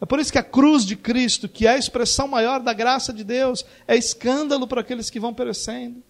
É 0.00 0.06
por 0.06 0.18
isso 0.18 0.32
que 0.32 0.38
a 0.38 0.42
cruz 0.42 0.84
de 0.84 0.96
Cristo, 0.96 1.48
que 1.48 1.66
é 1.66 1.70
a 1.70 1.78
expressão 1.78 2.26
maior 2.26 2.60
da 2.60 2.72
graça 2.72 3.12
de 3.12 3.24
Deus, 3.24 3.64
é 3.86 3.96
escândalo 3.96 4.66
para 4.66 4.80
aqueles 4.80 5.08
que 5.08 5.20
vão 5.20 5.32
perecendo. 5.32 6.02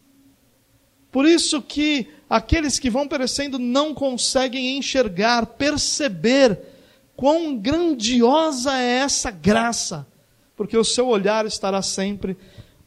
Por 1.12 1.26
isso 1.26 1.62
que 1.62 2.08
aqueles 2.28 2.78
que 2.78 2.90
vão 2.90 3.06
perecendo 3.06 3.58
não 3.58 3.94
conseguem 3.94 4.76
enxergar, 4.76 5.46
perceber 5.46 6.58
Quão 7.16 7.56
grandiosa 7.56 8.76
é 8.76 8.98
essa 8.98 9.30
graça, 9.30 10.06
porque 10.56 10.76
o 10.76 10.84
seu 10.84 11.08
olhar 11.08 11.46
estará 11.46 11.80
sempre 11.82 12.36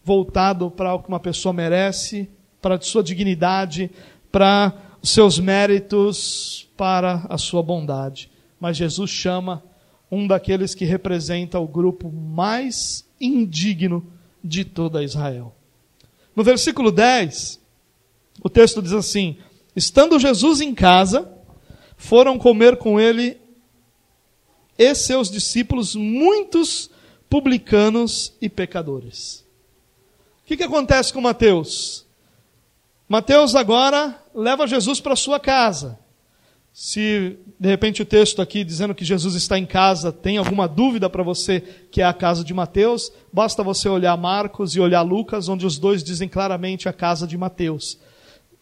voltado 0.04 0.70
para 0.72 0.94
o 0.94 1.02
que 1.02 1.10
uma 1.10 1.20
pessoa 1.20 1.54
merece, 1.54 2.30
para 2.62 2.76
a 2.76 2.82
sua 2.82 3.04
dignidade, 3.04 3.92
para 4.32 4.74
os 5.02 5.12
seus 5.12 5.40
méritos, 5.40 6.68
para 6.76 7.26
a 7.30 7.38
sua 7.38 7.62
bondade. 7.64 8.30
Mas 8.60 8.78
Jesus 8.78 9.10
chama 9.10 9.64
um 10.12 10.28
daqueles 10.28 10.74
que 10.74 10.86
representa 10.86 11.60
o 11.60 11.68
grupo 11.68 12.12
mais 12.12 13.06
indigno 13.20 14.06
de 14.44 14.64
toda 14.64 15.04
Israel. 15.04 15.54
No 16.36 16.44
versículo 16.44 16.92
10, 16.92 17.60
o 18.44 18.50
texto 18.50 18.82
diz 18.82 18.94
assim: 18.94 19.38
Estando 19.76 20.20
Jesus 20.20 20.62
em 20.62 20.74
casa, 20.74 21.30
foram 21.98 22.38
comer 22.38 22.78
com 22.78 23.00
ele 23.00 23.38
e 24.78 24.94
seus 24.96 25.30
discípulos 25.30 25.96
muitos 25.96 26.90
publicanos 27.30 28.34
e 28.42 28.50
pecadores. 28.50 29.46
O 30.44 30.48
que, 30.48 30.58
que 30.58 30.64
acontece 30.64 31.12
com 31.12 31.20
Mateus? 31.20 32.06
Mateus 33.10 33.56
agora 33.56 34.22
leva 34.34 34.68
Jesus 34.68 35.00
para 35.00 35.16
sua 35.16 35.40
casa. 35.40 36.00
Se 36.74 37.38
de 37.60 37.70
repente 37.70 38.04
o 38.04 38.06
texto 38.06 38.40
aqui 38.42 38.64
dizendo 38.64 38.94
que 38.94 39.04
Jesus 39.04 39.34
está 39.34 39.58
em 39.58 39.66
casa 39.66 40.12
tem 40.12 40.38
alguma 40.38 40.68
dúvida 40.68 41.10
para 41.10 41.24
você 41.24 41.62
que 41.90 42.02
é 42.02 42.06
a 42.06 42.14
casa 42.14 42.44
de 42.44 42.54
Mateus, 42.54 43.12
basta 43.34 43.64
você 43.64 43.90
olhar 43.90 44.16
Marcos 44.16 44.76
e 44.76 44.80
olhar 44.80 45.02
Lucas, 45.02 45.50
onde 45.50 45.66
os 45.66 45.80
dois 45.80 46.04
dizem 46.04 46.30
claramente 46.30 46.88
a 46.88 46.94
casa 46.94 47.26
de 47.26 47.36
Mateus. 47.36 47.98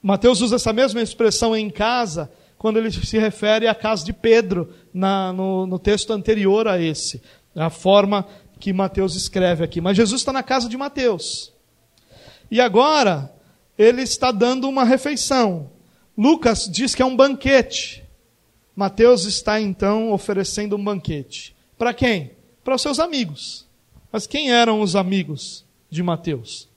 Mateus 0.02 0.40
usa 0.40 0.56
essa 0.56 0.72
mesma 0.72 1.02
expressão 1.02 1.56
em 1.56 1.70
casa 1.70 2.32
quando 2.66 2.78
ele 2.78 2.90
se 2.90 3.20
refere 3.20 3.68
à 3.68 3.76
casa 3.76 4.04
de 4.04 4.12
Pedro, 4.12 4.74
na, 4.92 5.32
no, 5.32 5.68
no 5.68 5.78
texto 5.78 6.12
anterior 6.12 6.68
a 6.68 6.82
esse. 6.82 7.22
A 7.56 7.70
forma 7.70 8.28
que 8.60 8.74
Mateus 8.74 9.14
escreve 9.14 9.64
aqui. 9.64 9.80
Mas 9.80 9.96
Jesus 9.96 10.22
está 10.22 10.34
na 10.34 10.42
casa 10.42 10.68
de 10.68 10.76
Mateus. 10.76 11.54
E 12.50 12.60
agora, 12.60 13.32
ele 13.78 14.02
está 14.02 14.32
dando 14.32 14.68
uma 14.68 14.84
refeição. 14.84 15.70
Lucas 16.18 16.68
diz 16.68 16.96
que 16.96 17.04
é 17.04 17.06
um 17.06 17.16
banquete. 17.16 18.04
Mateus 18.76 19.26
está 19.26 19.62
então 19.62 20.12
oferecendo 20.12 20.76
um 20.76 20.84
banquete. 20.84 21.56
Para 21.78 21.94
quem? 21.94 22.32
Para 22.64 22.74
os 22.74 22.82
seus 22.82 22.98
amigos. 23.00 23.68
Mas 24.12 24.26
quem 24.26 24.52
eram 24.52 24.82
os 24.82 24.96
amigos 24.96 25.64
de 25.88 26.02
Mateus? 26.02 26.68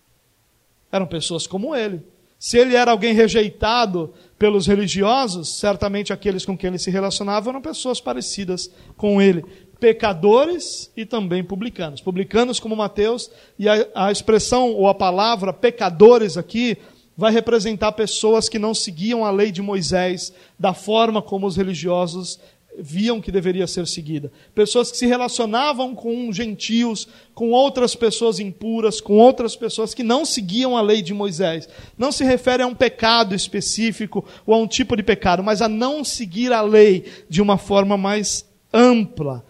Eram 0.92 1.06
pessoas 1.06 1.46
como 1.46 1.74
ele. 1.74 2.02
Se 2.38 2.56
ele 2.56 2.76
era 2.76 2.92
alguém 2.92 3.14
rejeitado 3.14 4.14
pelos 4.38 4.66
religiosos, 4.66 5.58
certamente 5.58 6.12
aqueles 6.12 6.46
com 6.46 6.56
quem 6.56 6.68
ele 6.68 6.78
se 6.78 6.90
relacionava 6.90 7.50
eram 7.50 7.60
pessoas 7.60 8.00
parecidas 8.00 8.70
com 8.96 9.20
ele 9.20 9.44
pecadores 9.80 10.90
e 10.96 11.04
também 11.04 11.42
publicanos. 11.42 12.00
Publicanos 12.00 12.58
como 12.58 12.76
Mateus, 12.76 13.30
e 13.58 13.68
a, 13.68 13.86
a, 13.94 14.12
expressão 14.12 14.72
ou 14.72 14.88
a 14.88 14.94
palavra 14.94 15.52
pecadores 15.52 16.36
aqui 16.36 16.76
vai 17.16 17.32
representar 17.32 17.92
pessoas 17.92 18.48
que 18.48 18.58
não 18.58 18.74
seguiam 18.74 19.24
a 19.24 19.30
lei 19.30 19.50
de 19.50 19.62
Moisés 19.62 20.32
da 20.58 20.72
forma 20.72 21.20
como 21.20 21.46
os 21.46 21.56
religiosos 21.56 22.38
viam 22.78 23.20
que 23.20 23.32
deveria 23.32 23.66
ser 23.66 23.86
seguida. 23.86 24.30
Pessoas 24.54 24.90
que 24.90 24.96
se 24.96 25.06
relacionavam 25.06 25.94
com 25.94 26.32
gentios, 26.32 27.08
com 27.34 27.50
outras 27.50 27.94
pessoas 27.94 28.38
impuras, 28.38 29.00
com 29.00 29.14
outras 29.18 29.56
pessoas 29.56 29.94
que 29.94 30.02
não 30.02 30.24
seguiam 30.24 30.76
a 30.76 30.80
lei 30.80 31.02
de 31.02 31.12
Moisés. 31.12 31.68
Não 31.96 32.12
se 32.12 32.24
refere 32.24 32.62
a 32.62 32.66
um 32.66 32.74
pecado 32.74 33.34
específico 33.34 34.24
ou 34.46 34.54
a 34.54 34.58
um 34.58 34.66
tipo 34.66 34.96
de 34.96 35.02
pecado, 35.02 35.42
mas 35.42 35.60
a 35.60 35.68
não 35.68 36.04
seguir 36.04 36.52
a 36.52 36.62
lei 36.62 37.04
de 37.28 37.42
uma 37.42 37.58
forma 37.58 37.96
mais 37.96 38.46
ampla. 38.72 39.44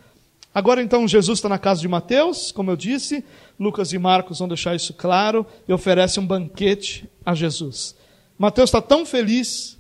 Agora 0.54 0.82
então 0.82 1.06
Jesus 1.06 1.38
está 1.38 1.48
na 1.48 1.58
casa 1.58 1.80
de 1.80 1.88
Mateus, 1.88 2.50
como 2.50 2.70
eu 2.70 2.76
disse, 2.76 3.24
Lucas 3.60 3.92
e 3.92 3.98
Marcos 3.98 4.38
vão 4.38 4.48
deixar 4.48 4.74
isso 4.74 4.92
claro 4.92 5.46
e 5.68 5.72
oferece 5.72 6.18
um 6.18 6.26
banquete 6.26 7.08
a 7.24 7.34
Jesus. 7.34 7.94
Mateus 8.36 8.70
está 8.70 8.82
tão 8.82 9.06
feliz 9.06 9.77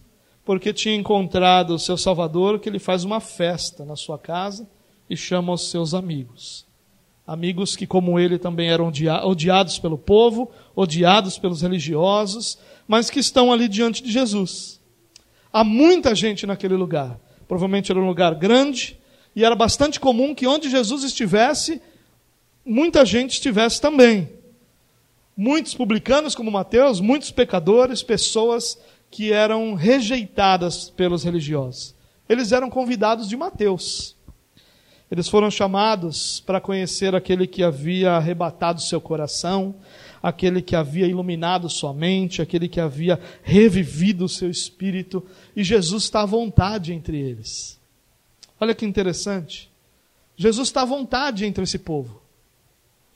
porque 0.48 0.72
tinha 0.72 0.94
encontrado 0.94 1.74
o 1.74 1.78
seu 1.78 1.98
Salvador 1.98 2.58
que 2.58 2.70
ele 2.70 2.78
faz 2.78 3.04
uma 3.04 3.20
festa 3.20 3.84
na 3.84 3.94
sua 3.94 4.18
casa 4.18 4.66
e 5.10 5.14
chama 5.14 5.52
os 5.52 5.68
seus 5.68 5.92
amigos. 5.92 6.64
Amigos 7.26 7.76
que, 7.76 7.86
como 7.86 8.18
ele, 8.18 8.38
também 8.38 8.70
eram 8.70 8.90
odiados 9.24 9.78
pelo 9.78 9.98
povo, 9.98 10.50
odiados 10.74 11.36
pelos 11.36 11.60
religiosos, 11.60 12.58
mas 12.86 13.10
que 13.10 13.20
estão 13.20 13.52
ali 13.52 13.68
diante 13.68 14.02
de 14.02 14.10
Jesus. 14.10 14.80
Há 15.52 15.62
muita 15.62 16.14
gente 16.14 16.46
naquele 16.46 16.76
lugar. 16.76 17.20
Provavelmente 17.46 17.92
era 17.92 18.00
um 18.00 18.06
lugar 18.06 18.34
grande, 18.34 18.98
e 19.36 19.44
era 19.44 19.54
bastante 19.54 20.00
comum 20.00 20.34
que 20.34 20.46
onde 20.46 20.70
Jesus 20.70 21.04
estivesse, 21.04 21.78
muita 22.64 23.04
gente 23.04 23.32
estivesse 23.32 23.82
também. 23.82 24.30
Muitos 25.36 25.74
publicanos, 25.74 26.34
como 26.34 26.50
Mateus, 26.50 27.00
muitos 27.00 27.30
pecadores, 27.30 28.02
pessoas 28.02 28.78
que 29.10 29.32
eram 29.32 29.74
rejeitadas 29.74 30.90
pelos 30.90 31.24
religiosos. 31.24 31.94
Eles 32.28 32.52
eram 32.52 32.68
convidados 32.68 33.28
de 33.28 33.36
Mateus. 33.36 34.16
Eles 35.10 35.28
foram 35.28 35.50
chamados 35.50 36.40
para 36.40 36.60
conhecer 36.60 37.14
aquele 37.14 37.46
que 37.46 37.62
havia 37.62 38.12
arrebatado 38.12 38.82
seu 38.82 39.00
coração, 39.00 39.74
aquele 40.22 40.60
que 40.60 40.76
havia 40.76 41.06
iluminado 41.06 41.70
sua 41.70 41.94
mente, 41.94 42.42
aquele 42.42 42.68
que 42.68 42.80
havia 42.80 43.18
revivido 43.42 44.26
o 44.26 44.28
seu 44.28 44.50
espírito, 44.50 45.24
e 45.56 45.64
Jesus 45.64 46.04
está 46.04 46.22
à 46.22 46.26
vontade 46.26 46.92
entre 46.92 47.18
eles. 47.18 47.80
Olha 48.60 48.74
que 48.74 48.84
interessante. 48.84 49.70
Jesus 50.36 50.68
está 50.68 50.82
à 50.82 50.84
vontade 50.84 51.46
entre 51.46 51.64
esse 51.64 51.78
povo. 51.78 52.20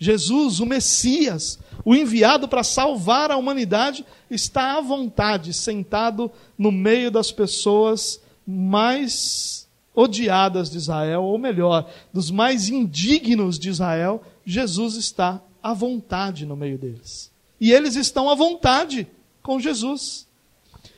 Jesus, 0.02 0.58
o 0.58 0.66
Messias, 0.66 1.60
o 1.84 1.94
enviado 1.94 2.48
para 2.48 2.64
salvar 2.64 3.30
a 3.30 3.36
humanidade, 3.36 4.04
está 4.28 4.76
à 4.76 4.80
vontade, 4.80 5.54
sentado 5.54 6.28
no 6.58 6.72
meio 6.72 7.08
das 7.08 7.30
pessoas 7.30 8.20
mais 8.44 9.68
odiadas 9.94 10.68
de 10.68 10.78
Israel, 10.78 11.22
ou 11.22 11.38
melhor, 11.38 11.88
dos 12.12 12.32
mais 12.32 12.68
indignos 12.68 13.60
de 13.60 13.68
Israel. 13.68 14.20
Jesus 14.44 14.96
está 14.96 15.40
à 15.62 15.72
vontade 15.72 16.44
no 16.44 16.56
meio 16.56 16.76
deles. 16.76 17.30
E 17.60 17.70
eles 17.72 17.94
estão 17.94 18.28
à 18.28 18.34
vontade 18.34 19.06
com 19.40 19.60
Jesus. 19.60 20.26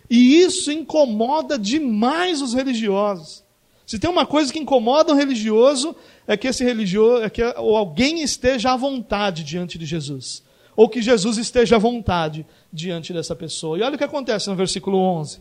E 0.08 0.40
isso 0.40 0.72
incomoda 0.72 1.58
demais 1.58 2.40
os 2.40 2.54
religiosos. 2.54 3.44
Se 3.86 3.98
tem 3.98 4.08
uma 4.08 4.24
coisa 4.24 4.50
que 4.50 4.58
incomoda 4.58 5.12
um 5.12 5.16
religioso, 5.16 5.94
é 6.26 6.36
que 6.36 6.48
esse 6.48 6.64
religioso, 6.64 7.22
é 7.22 7.30
que 7.30 7.42
alguém 7.42 8.22
esteja 8.22 8.72
à 8.72 8.76
vontade 8.76 9.44
diante 9.44 9.78
de 9.78 9.86
Jesus. 9.86 10.42
Ou 10.76 10.88
que 10.88 11.02
Jesus 11.02 11.38
esteja 11.38 11.76
à 11.76 11.78
vontade 11.78 12.46
diante 12.72 13.12
dessa 13.12 13.36
pessoa. 13.36 13.78
E 13.78 13.82
olha 13.82 13.94
o 13.94 13.98
que 13.98 14.04
acontece 14.04 14.48
no 14.48 14.56
versículo 14.56 14.98
11. 14.98 15.38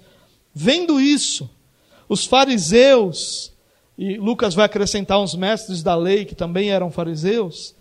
Vendo 0.53 1.01
isso, 1.01 1.49
os 2.07 2.25
fariseus, 2.25 3.51
e 3.97 4.17
Lucas 4.17 4.53
vai 4.53 4.65
acrescentar 4.65 5.19
uns 5.19 5.35
mestres 5.35 5.81
da 5.81 5.95
lei 5.95 6.25
que 6.25 6.35
também 6.35 6.69
eram 6.69 6.91
fariseus, 6.91 7.75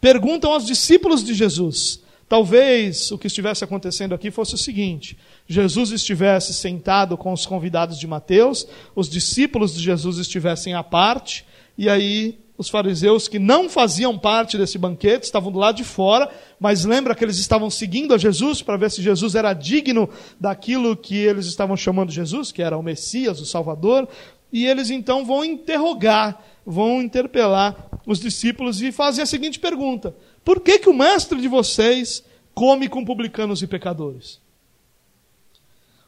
perguntam 0.00 0.52
aos 0.52 0.64
discípulos 0.64 1.24
de 1.24 1.34
Jesus: 1.34 2.00
Talvez 2.28 3.12
o 3.12 3.18
que 3.18 3.28
estivesse 3.28 3.62
acontecendo 3.62 4.14
aqui 4.14 4.30
fosse 4.30 4.54
o 4.54 4.58
seguinte: 4.58 5.16
Jesus 5.46 5.92
estivesse 5.92 6.52
sentado 6.52 7.16
com 7.16 7.32
os 7.32 7.46
convidados 7.46 7.98
de 7.98 8.06
Mateus, 8.06 8.66
os 8.96 9.08
discípulos 9.08 9.74
de 9.74 9.82
Jesus 9.82 10.18
estivessem 10.18 10.74
à 10.74 10.82
parte, 10.82 11.44
e 11.76 11.88
aí 11.88 12.38
os 12.58 12.68
fariseus 12.68 13.28
que 13.28 13.38
não 13.38 13.68
faziam 13.68 14.18
parte 14.18 14.56
desse 14.56 14.78
banquete 14.78 15.24
estavam 15.24 15.52
do 15.52 15.58
lado 15.58 15.76
de 15.76 15.84
fora, 15.84 16.30
mas 16.58 16.84
lembra 16.84 17.14
que 17.14 17.22
eles 17.22 17.38
estavam 17.38 17.68
seguindo 17.68 18.14
a 18.14 18.18
Jesus 18.18 18.62
para 18.62 18.78
ver 18.78 18.90
se 18.90 19.02
Jesus 19.02 19.34
era 19.34 19.52
digno 19.52 20.08
daquilo 20.40 20.96
que 20.96 21.16
eles 21.16 21.46
estavam 21.46 21.76
chamando 21.76 22.10
Jesus, 22.10 22.50
que 22.50 22.62
era 22.62 22.78
o 22.78 22.82
Messias, 22.82 23.40
o 23.40 23.46
Salvador, 23.46 24.08
e 24.50 24.64
eles 24.64 24.90
então 24.90 25.24
vão 25.24 25.44
interrogar, 25.44 26.42
vão 26.64 27.02
interpelar 27.02 27.90
os 28.06 28.20
discípulos 28.20 28.80
e 28.80 28.90
fazem 28.90 29.22
a 29.22 29.26
seguinte 29.26 29.60
pergunta: 29.60 30.14
por 30.42 30.60
que, 30.60 30.78
que 30.78 30.88
o 30.88 30.94
mestre 30.94 31.40
de 31.40 31.48
vocês 31.48 32.24
come 32.54 32.88
com 32.88 33.04
publicanos 33.04 33.60
e 33.60 33.66
pecadores? 33.66 34.40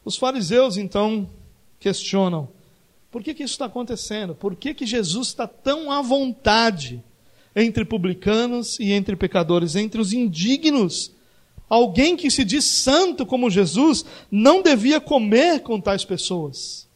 Os 0.03 0.17
fariseus 0.17 0.77
então 0.77 1.29
questionam: 1.79 2.49
por 3.11 3.23
que, 3.23 3.33
que 3.33 3.43
isso 3.43 3.53
está 3.53 3.65
acontecendo? 3.65 4.35
Por 4.35 4.55
que, 4.55 4.73
que 4.73 4.85
Jesus 4.85 5.29
está 5.29 5.47
tão 5.47 5.91
à 5.91 6.01
vontade 6.01 7.03
entre 7.55 7.83
publicanos 7.83 8.79
e 8.79 8.91
entre 8.91 9.15
pecadores, 9.15 9.75
entre 9.75 9.99
os 9.99 10.13
indignos? 10.13 11.11
Alguém 11.67 12.15
que 12.15 12.29
se 12.29 12.43
diz 12.43 12.65
santo 12.65 13.25
como 13.25 13.49
Jesus 13.49 14.05
não 14.29 14.61
devia 14.61 14.99
comer 14.99 15.61
com 15.61 15.81
tais 15.81 16.05
pessoas. 16.05 16.87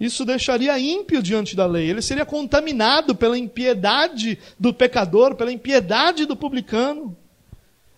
Isso 0.00 0.24
deixaria 0.24 0.78
ímpio 0.78 1.22
diante 1.22 1.56
da 1.56 1.66
lei. 1.66 1.90
Ele 1.90 2.00
seria 2.00 2.24
contaminado 2.24 3.14
pela 3.14 3.36
impiedade 3.36 4.38
do 4.58 4.72
pecador, 4.72 5.34
pela 5.34 5.52
impiedade 5.52 6.24
do 6.24 6.36
publicano. 6.36 7.16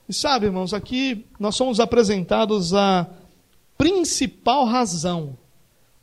E 0.09 0.14
sabe, 0.14 0.46
irmãos, 0.46 0.72
aqui 0.72 1.24
nós 1.38 1.55
somos 1.55 1.79
apresentados 1.79 2.74
a 2.74 3.07
principal 3.76 4.64
razão 4.64 5.37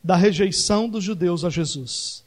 da 0.08 0.16
rejeição 0.16 0.88
dos 0.88 1.04
judeus 1.04 1.44
a 1.44 1.50
Jesus. 1.50 2.24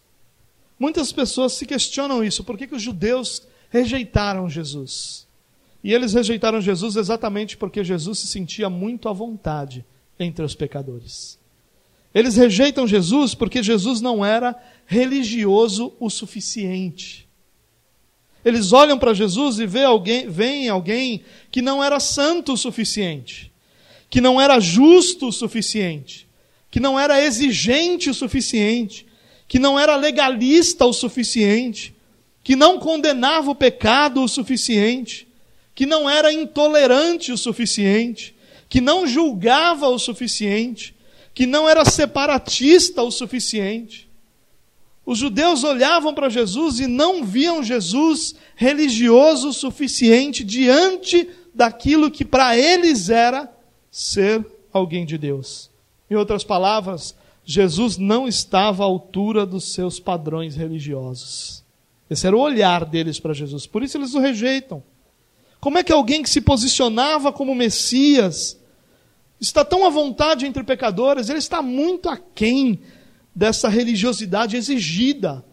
Muitas 0.77 1.11
pessoas 1.11 1.53
se 1.53 1.65
questionam 1.65 2.23
isso. 2.23 2.43
Por 2.43 2.55
que, 2.55 2.67
que 2.67 2.75
os 2.75 2.81
judeus 2.83 3.41
rejeitaram 3.71 4.47
Jesus? 4.47 5.25
E 5.83 5.91
eles 5.91 6.13
rejeitaram 6.13 6.61
Jesus 6.61 6.95
exatamente 6.95 7.57
porque 7.57 7.83
Jesus 7.83 8.19
se 8.19 8.27
sentia 8.27 8.69
muito 8.69 9.09
à 9.09 9.13
vontade 9.13 9.83
entre 10.19 10.45
os 10.45 10.53
pecadores. 10.53 11.39
Eles 12.13 12.35
rejeitam 12.35 12.87
Jesus 12.87 13.33
porque 13.33 13.63
Jesus 13.63 13.99
não 13.99 14.23
era 14.23 14.55
religioso 14.85 15.91
o 15.99 16.07
suficiente. 16.07 17.27
Eles 18.45 18.71
olham 18.71 18.99
para 18.99 19.15
Jesus 19.15 19.57
e 19.57 19.65
veem 19.65 19.85
alguém, 19.85 20.29
veem 20.29 20.69
alguém 20.69 21.23
que 21.49 21.63
não 21.63 21.83
era 21.83 21.99
santo 21.99 22.53
o 22.53 22.57
suficiente, 22.57 23.51
que 24.07 24.21
não 24.21 24.39
era 24.39 24.59
justo 24.59 25.29
o 25.29 25.31
suficiente, 25.31 26.29
que 26.71 26.79
não 26.79 26.97
era 26.97 27.21
exigente 27.21 28.09
o 28.09 28.13
suficiente, 28.13 29.05
que 29.47 29.59
não 29.59 29.77
era 29.77 29.97
legalista 29.97 30.85
o 30.85 30.93
suficiente, 30.93 31.93
que 32.41 32.55
não 32.55 32.79
condenava 32.79 33.51
o 33.51 33.55
pecado 33.55 34.23
o 34.23 34.27
suficiente, 34.27 35.27
que 35.75 35.85
não 35.85 36.09
era 36.09 36.31
intolerante 36.31 37.31
o 37.33 37.37
suficiente, 37.37 38.33
que 38.69 38.79
não 38.79 39.05
julgava 39.05 39.89
o 39.89 39.99
suficiente, 39.99 40.95
que 41.33 41.45
não 41.45 41.67
era 41.67 41.83
separatista 41.83 43.03
o 43.03 43.11
suficiente. 43.11 44.09
Os 45.05 45.17
judeus 45.17 45.63
olhavam 45.63 46.13
para 46.13 46.29
Jesus 46.29 46.79
e 46.79 46.87
não 46.87 47.25
viam 47.25 47.63
Jesus 47.63 48.35
religioso 48.55 49.49
o 49.49 49.53
suficiente 49.53 50.43
diante 50.43 51.27
daquilo 51.53 52.09
que 52.09 52.23
para 52.23 52.57
eles 52.57 53.09
era 53.09 53.51
ser 53.89 54.45
alguém 54.71 55.05
de 55.05 55.17
Deus. 55.17 55.70
Em 56.11 56.15
outras 56.15 56.43
palavras, 56.43 57.15
Jesus 57.45 57.97
não 57.97 58.27
estava 58.27 58.83
à 58.83 58.85
altura 58.85 59.45
dos 59.45 59.71
seus 59.71 59.97
padrões 59.97 60.57
religiosos. 60.57 61.63
Esse 62.09 62.27
era 62.27 62.35
o 62.35 62.41
olhar 62.41 62.83
deles 62.83 63.17
para 63.17 63.33
Jesus. 63.33 63.65
Por 63.65 63.81
isso 63.81 63.97
eles 63.97 64.13
o 64.13 64.19
rejeitam. 64.19 64.83
Como 65.61 65.77
é 65.77 65.83
que 65.85 65.93
alguém 65.93 66.21
que 66.21 66.29
se 66.29 66.41
posicionava 66.41 67.31
como 67.31 67.55
Messias 67.55 68.59
está 69.39 69.63
tão 69.63 69.85
à 69.85 69.89
vontade 69.89 70.45
entre 70.45 70.65
pecadores? 70.65 71.29
Ele 71.29 71.39
está 71.39 71.61
muito 71.61 72.09
aquém 72.09 72.81
dessa 73.33 73.69
religiosidade 73.69 74.57
exigida. 74.57 75.45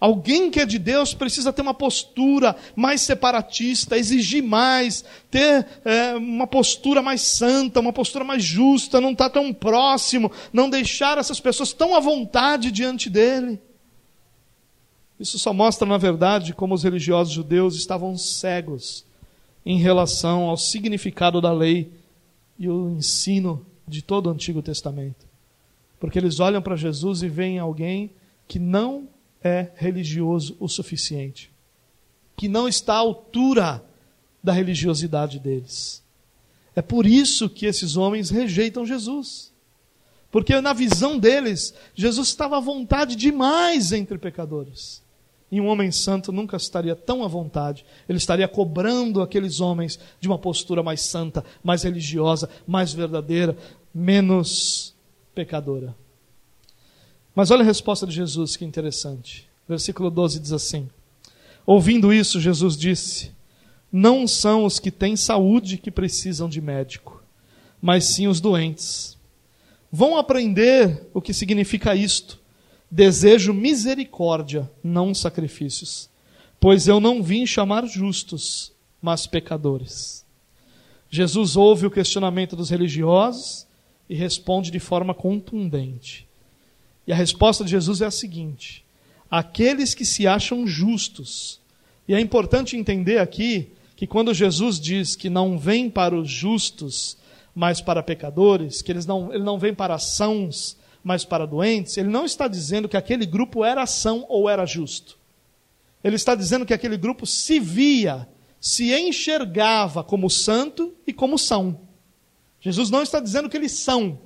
Alguém 0.00 0.50
que 0.50 0.58
é 0.58 0.64
de 0.64 0.78
Deus 0.78 1.12
precisa 1.12 1.52
ter 1.52 1.60
uma 1.60 1.74
postura 1.74 2.56
mais 2.74 3.02
separatista, 3.02 3.98
exigir 3.98 4.42
mais, 4.42 5.04
ter 5.30 5.66
é, 5.84 6.14
uma 6.14 6.46
postura 6.46 7.02
mais 7.02 7.20
santa, 7.20 7.80
uma 7.80 7.92
postura 7.92 8.24
mais 8.24 8.42
justa, 8.42 8.98
não 8.98 9.12
estar 9.12 9.28
tá 9.28 9.40
tão 9.40 9.52
próximo, 9.52 10.32
não 10.54 10.70
deixar 10.70 11.18
essas 11.18 11.38
pessoas 11.38 11.74
tão 11.74 11.94
à 11.94 12.00
vontade 12.00 12.70
diante 12.70 13.10
dele. 13.10 13.60
Isso 15.18 15.38
só 15.38 15.52
mostra, 15.52 15.86
na 15.86 15.98
verdade, 15.98 16.54
como 16.54 16.74
os 16.74 16.82
religiosos 16.82 17.34
judeus 17.34 17.76
estavam 17.76 18.16
cegos 18.16 19.04
em 19.66 19.76
relação 19.76 20.44
ao 20.44 20.56
significado 20.56 21.42
da 21.42 21.52
lei 21.52 21.92
e 22.58 22.70
o 22.70 22.88
ensino 22.88 23.66
de 23.86 24.00
todo 24.00 24.28
o 24.28 24.30
Antigo 24.30 24.62
Testamento. 24.62 25.26
Porque 25.98 26.18
eles 26.18 26.40
olham 26.40 26.62
para 26.62 26.74
Jesus 26.74 27.22
e 27.22 27.28
veem 27.28 27.58
alguém 27.58 28.10
que 28.48 28.58
não 28.58 29.06
é 29.42 29.70
religioso 29.76 30.56
o 30.60 30.68
suficiente, 30.68 31.50
que 32.36 32.48
não 32.48 32.68
está 32.68 32.94
à 32.94 32.98
altura 32.98 33.84
da 34.42 34.52
religiosidade 34.52 35.38
deles. 35.38 36.02
É 36.74 36.82
por 36.82 37.06
isso 37.06 37.48
que 37.48 37.66
esses 37.66 37.96
homens 37.96 38.30
rejeitam 38.30 38.86
Jesus. 38.86 39.50
Porque 40.30 40.60
na 40.60 40.72
visão 40.72 41.18
deles, 41.18 41.74
Jesus 41.94 42.28
estava 42.28 42.56
à 42.56 42.60
vontade 42.60 43.16
demais 43.16 43.92
entre 43.92 44.16
pecadores. 44.16 45.02
E 45.50 45.60
um 45.60 45.66
homem 45.66 45.90
santo 45.90 46.30
nunca 46.30 46.56
estaria 46.56 46.94
tão 46.94 47.24
à 47.24 47.28
vontade. 47.28 47.84
Ele 48.08 48.18
estaria 48.18 48.46
cobrando 48.46 49.20
aqueles 49.20 49.60
homens 49.60 49.98
de 50.20 50.28
uma 50.28 50.38
postura 50.38 50.82
mais 50.82 51.00
santa, 51.00 51.44
mais 51.62 51.82
religiosa, 51.82 52.48
mais 52.66 52.92
verdadeira, 52.92 53.56
menos 53.92 54.94
pecadora. 55.34 55.96
Mas 57.34 57.50
olha 57.50 57.62
a 57.62 57.66
resposta 57.66 58.06
de 58.06 58.12
Jesus, 58.12 58.56
que 58.56 58.64
interessante. 58.64 59.48
Versículo 59.68 60.10
12 60.10 60.40
diz 60.40 60.52
assim: 60.52 60.88
Ouvindo 61.64 62.12
isso, 62.12 62.40
Jesus 62.40 62.76
disse: 62.76 63.30
Não 63.92 64.26
são 64.26 64.64
os 64.64 64.78
que 64.78 64.90
têm 64.90 65.16
saúde 65.16 65.78
que 65.78 65.90
precisam 65.90 66.48
de 66.48 66.60
médico, 66.60 67.22
mas 67.80 68.04
sim 68.04 68.26
os 68.26 68.40
doentes. 68.40 69.16
Vão 69.92 70.16
aprender 70.16 71.06
o 71.12 71.20
que 71.20 71.32
significa 71.32 71.94
isto. 71.94 72.38
Desejo 72.90 73.54
misericórdia, 73.54 74.68
não 74.82 75.14
sacrifícios, 75.14 76.10
pois 76.58 76.88
eu 76.88 76.98
não 76.98 77.22
vim 77.22 77.46
chamar 77.46 77.86
justos, 77.86 78.72
mas 79.00 79.26
pecadores. 79.28 80.26
Jesus 81.08 81.56
ouve 81.56 81.86
o 81.86 81.90
questionamento 81.90 82.56
dos 82.56 82.70
religiosos 82.70 83.66
e 84.08 84.14
responde 84.14 84.70
de 84.70 84.80
forma 84.80 85.14
contundente. 85.14 86.26
E 87.06 87.12
a 87.12 87.16
resposta 87.16 87.64
de 87.64 87.70
Jesus 87.70 88.00
é 88.00 88.06
a 88.06 88.10
seguinte: 88.10 88.84
aqueles 89.30 89.94
que 89.94 90.04
se 90.04 90.26
acham 90.26 90.66
justos. 90.66 91.60
E 92.06 92.14
é 92.14 92.20
importante 92.20 92.76
entender 92.76 93.18
aqui 93.18 93.72
que 93.94 94.06
quando 94.06 94.34
Jesus 94.34 94.80
diz 94.80 95.14
que 95.14 95.30
não 95.30 95.58
vem 95.58 95.88
para 95.90 96.16
os 96.16 96.30
justos, 96.30 97.16
mas 97.54 97.80
para 97.80 98.02
pecadores, 98.02 98.82
que 98.82 98.90
eles 98.90 99.06
não, 99.06 99.32
ele 99.32 99.44
não 99.44 99.58
vem 99.58 99.74
para 99.74 99.98
sãos, 99.98 100.76
mas 101.04 101.24
para 101.24 101.46
doentes, 101.46 101.96
ele 101.96 102.08
não 102.08 102.24
está 102.24 102.48
dizendo 102.48 102.88
que 102.88 102.96
aquele 102.96 103.26
grupo 103.26 103.64
era 103.64 103.86
são 103.86 104.24
ou 104.28 104.48
era 104.48 104.66
justo. 104.66 105.18
Ele 106.02 106.16
está 106.16 106.34
dizendo 106.34 106.64
que 106.64 106.74
aquele 106.74 106.96
grupo 106.96 107.26
se 107.26 107.60
via, 107.60 108.26
se 108.60 108.92
enxergava 108.94 110.02
como 110.02 110.30
santo 110.30 110.94
e 111.06 111.12
como 111.12 111.38
são. 111.38 111.80
Jesus 112.60 112.90
não 112.90 113.02
está 113.02 113.20
dizendo 113.20 113.48
que 113.48 113.56
eles 113.56 113.72
são, 113.72 114.18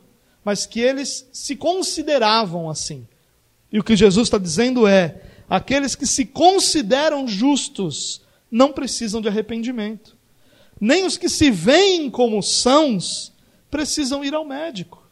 mas 0.44 0.66
que 0.66 0.80
eles 0.80 1.28
se 1.32 1.56
consideravam 1.56 2.68
assim. 2.68 3.06
E 3.72 3.78
o 3.78 3.84
que 3.84 3.96
Jesus 3.96 4.28
está 4.28 4.38
dizendo 4.38 4.86
é: 4.86 5.22
aqueles 5.48 5.94
que 5.94 6.06
se 6.06 6.26
consideram 6.26 7.26
justos 7.26 8.22
não 8.50 8.72
precisam 8.72 9.20
de 9.20 9.28
arrependimento. 9.28 10.16
Nem 10.80 11.06
os 11.06 11.16
que 11.16 11.28
se 11.28 11.50
veem 11.50 12.10
como 12.10 12.42
sãos 12.42 13.32
precisam 13.70 14.24
ir 14.24 14.34
ao 14.34 14.44
médico. 14.44 15.02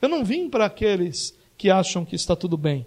Eu 0.00 0.08
não 0.08 0.24
vim 0.24 0.48
para 0.48 0.66
aqueles 0.66 1.34
que 1.56 1.70
acham 1.70 2.04
que 2.04 2.14
está 2.14 2.36
tudo 2.36 2.56
bem. 2.56 2.86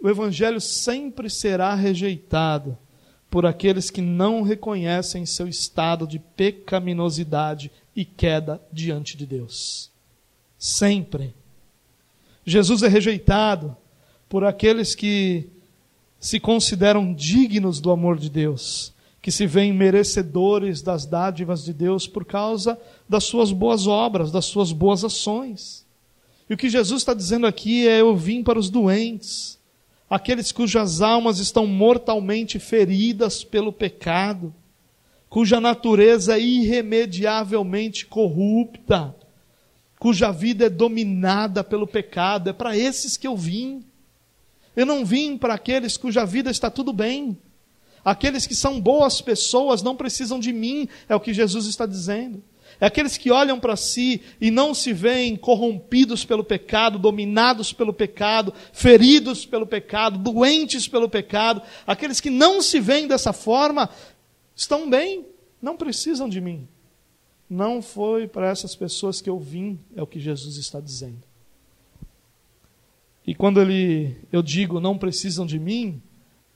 O 0.00 0.08
Evangelho 0.08 0.60
sempre 0.60 1.28
será 1.28 1.74
rejeitado 1.74 2.78
por 3.34 3.46
aqueles 3.46 3.90
que 3.90 4.00
não 4.00 4.42
reconhecem 4.42 5.26
seu 5.26 5.48
estado 5.48 6.06
de 6.06 6.20
pecaminosidade 6.20 7.68
e 7.96 8.04
queda 8.04 8.62
diante 8.72 9.16
de 9.16 9.26
Deus. 9.26 9.90
Sempre. 10.56 11.34
Jesus 12.46 12.84
é 12.84 12.86
rejeitado 12.86 13.76
por 14.28 14.44
aqueles 14.44 14.94
que 14.94 15.48
se 16.20 16.38
consideram 16.38 17.12
dignos 17.12 17.80
do 17.80 17.90
amor 17.90 18.20
de 18.20 18.30
Deus, 18.30 18.94
que 19.20 19.32
se 19.32 19.48
veem 19.48 19.72
merecedores 19.72 20.80
das 20.80 21.04
dádivas 21.04 21.64
de 21.64 21.72
Deus 21.72 22.06
por 22.06 22.24
causa 22.24 22.80
das 23.08 23.24
suas 23.24 23.50
boas 23.50 23.88
obras, 23.88 24.30
das 24.30 24.44
suas 24.44 24.70
boas 24.70 25.02
ações. 25.02 25.84
E 26.48 26.54
o 26.54 26.56
que 26.56 26.70
Jesus 26.70 27.02
está 27.02 27.12
dizendo 27.12 27.48
aqui 27.48 27.88
é: 27.88 28.00
Eu 28.00 28.16
vim 28.16 28.44
para 28.44 28.60
os 28.60 28.70
doentes, 28.70 29.58
aqueles 30.08 30.52
cujas 30.52 31.00
almas 31.00 31.38
estão 31.38 31.66
mortalmente 31.66 32.58
feridas 32.58 33.42
pelo 33.42 33.72
pecado 33.72 34.54
cuja 35.34 35.60
natureza 35.60 36.38
é 36.38 36.40
irremediavelmente 36.40 38.06
corrupta, 38.06 39.12
cuja 39.98 40.30
vida 40.30 40.66
é 40.66 40.70
dominada 40.70 41.64
pelo 41.64 41.88
pecado. 41.88 42.50
É 42.50 42.52
para 42.52 42.78
esses 42.78 43.16
que 43.16 43.26
eu 43.26 43.36
vim. 43.36 43.84
Eu 44.76 44.86
não 44.86 45.04
vim 45.04 45.36
para 45.36 45.54
aqueles 45.54 45.96
cuja 45.96 46.24
vida 46.24 46.52
está 46.52 46.70
tudo 46.70 46.92
bem. 46.92 47.36
Aqueles 48.04 48.46
que 48.46 48.54
são 48.54 48.80
boas 48.80 49.20
pessoas 49.20 49.82
não 49.82 49.96
precisam 49.96 50.38
de 50.38 50.52
mim, 50.52 50.88
é 51.08 51.16
o 51.16 51.20
que 51.20 51.34
Jesus 51.34 51.66
está 51.66 51.84
dizendo. 51.84 52.40
É 52.84 52.86
aqueles 52.86 53.16
que 53.16 53.30
olham 53.30 53.58
para 53.58 53.76
si 53.76 54.20
e 54.38 54.50
não 54.50 54.74
se 54.74 54.92
veem 54.92 55.36
corrompidos 55.36 56.22
pelo 56.22 56.44
pecado, 56.44 56.98
dominados 56.98 57.72
pelo 57.72 57.94
pecado, 57.94 58.52
feridos 58.74 59.46
pelo 59.46 59.66
pecado, 59.66 60.18
doentes 60.18 60.86
pelo 60.86 61.08
pecado. 61.08 61.62
Aqueles 61.86 62.20
que 62.20 62.28
não 62.28 62.60
se 62.60 62.80
veem 62.80 63.08
dessa 63.08 63.32
forma 63.32 63.88
estão 64.54 64.90
bem, 64.90 65.24
não 65.62 65.78
precisam 65.78 66.28
de 66.28 66.42
mim. 66.42 66.68
Não 67.48 67.80
foi 67.80 68.28
para 68.28 68.50
essas 68.50 68.76
pessoas 68.76 69.18
que 69.18 69.30
eu 69.30 69.38
vim, 69.38 69.80
é 69.96 70.02
o 70.02 70.06
que 70.06 70.20
Jesus 70.20 70.58
está 70.58 70.78
dizendo. 70.78 71.22
E 73.26 73.34
quando 73.34 73.62
ele, 73.62 74.14
eu 74.30 74.42
digo 74.42 74.78
não 74.78 74.98
precisam 74.98 75.46
de 75.46 75.58
mim, 75.58 76.02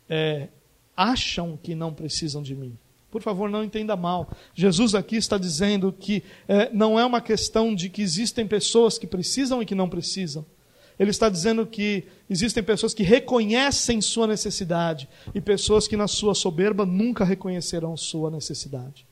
é, 0.07 0.49
acham 0.95 1.57
que 1.57 1.75
não 1.75 1.95
precisam 1.95 2.43
de 2.43 2.55
mim. 2.55 2.77
Por 3.11 3.23
favor, 3.23 3.49
não 3.49 3.65
entenda 3.65 3.97
mal. 3.97 4.31
Jesus 4.55 4.95
aqui 4.95 5.17
está 5.17 5.39
dizendo 5.39 5.93
que 5.93 6.23
é, 6.47 6.71
não 6.73 6.99
é 6.99 7.05
uma 7.05 7.21
questão 7.21 7.75
de 7.75 7.89
que 7.89 8.03
existem 8.03 8.47
pessoas 8.47 8.99
que 8.99 9.07
precisam 9.07 9.63
e 9.63 9.67
que 9.67 9.75
não 9.75 9.89
precisam. 9.89 10.45
Ele 10.99 11.11
está 11.11 11.29
dizendo 11.29 11.65
que 11.65 12.05
existem 12.29 12.63
pessoas 12.63 12.93
que 12.93 13.03
reconhecem 13.03 14.01
sua 14.01 14.27
necessidade 14.27 15.09
e 15.35 15.41
pessoas 15.41 15.87
que, 15.87 15.97
na 15.97 16.09
sua 16.09 16.35
soberba, 16.35 16.85
nunca 16.85 17.25
reconhecerão 17.25 17.97
sua 17.97 18.31
necessidade. 18.31 19.07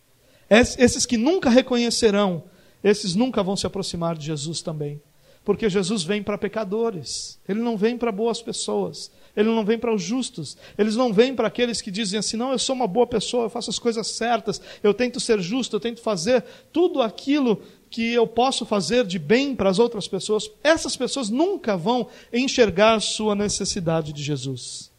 Esses 0.50 1.06
que 1.06 1.16
nunca 1.16 1.48
reconhecerão, 1.48 2.44
esses 2.82 3.14
nunca 3.14 3.42
vão 3.42 3.56
se 3.56 3.66
aproximar 3.66 4.16
de 4.16 4.26
Jesus 4.26 4.60
também. 4.60 5.00
Porque 5.44 5.70
Jesus 5.70 6.02
vem 6.02 6.24
para 6.24 6.36
pecadores, 6.36 7.38
ele 7.48 7.60
não 7.60 7.76
vem 7.76 7.96
para 7.96 8.10
boas 8.10 8.42
pessoas, 8.42 9.12
ele 9.36 9.50
não 9.50 9.64
vem 9.64 9.78
para 9.78 9.94
os 9.94 10.02
justos, 10.02 10.56
eles 10.78 10.96
não 10.96 11.12
vêm 11.12 11.34
para 11.34 11.48
aqueles 11.48 11.82
que 11.82 11.90
dizem 11.90 12.18
assim: 12.18 12.36
não, 12.36 12.52
eu 12.52 12.58
sou 12.58 12.74
uma 12.74 12.86
boa 12.86 13.06
pessoa, 13.06 13.44
eu 13.44 13.50
faço 13.50 13.68
as 13.68 13.78
coisas 13.78 14.06
certas, 14.06 14.60
eu 14.82 14.94
tento 14.94 15.20
ser 15.20 15.40
justo, 15.40 15.76
eu 15.76 15.80
tento 15.80 16.00
fazer 16.00 16.42
tudo 16.72 17.02
aquilo 17.02 17.62
que 17.90 18.12
eu 18.12 18.26
posso 18.26 18.64
fazer 18.64 19.06
de 19.06 19.18
bem 19.18 19.54
para 19.54 19.70
as 19.70 19.78
outras 19.78 20.08
pessoas. 20.08 20.50
Essas 20.64 20.96
pessoas 20.96 21.28
nunca 21.28 21.76
vão 21.76 22.08
enxergar 22.32 23.00
sua 23.00 23.34
necessidade 23.34 24.12
de 24.12 24.22
Jesus. 24.22 24.90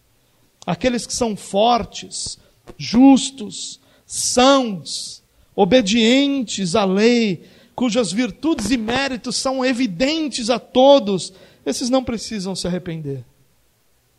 Aqueles 0.66 1.06
que 1.06 1.14
são 1.14 1.36
fortes, 1.36 2.38
justos, 2.78 3.80
sãos, 4.06 5.24
obedientes 5.56 6.76
à 6.76 6.86
lei, 6.86 7.44
cujas 7.76 8.12
virtudes 8.12 8.70
e 8.72 8.78
méritos 8.78 9.36
são 9.36 9.66
evidentes 9.66 10.50
a 10.50 10.60
todos, 10.60 11.34
esses 11.66 11.90
não 11.90 12.04
precisam 12.04 12.56
se 12.56 12.68
arrepender. 12.68 13.26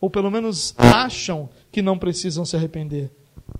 Ou 0.00 0.08
pelo 0.08 0.30
menos 0.30 0.74
acham 0.76 1.48
que 1.72 1.82
não 1.82 1.98
precisam 1.98 2.44
se 2.44 2.56
arrepender. 2.56 3.10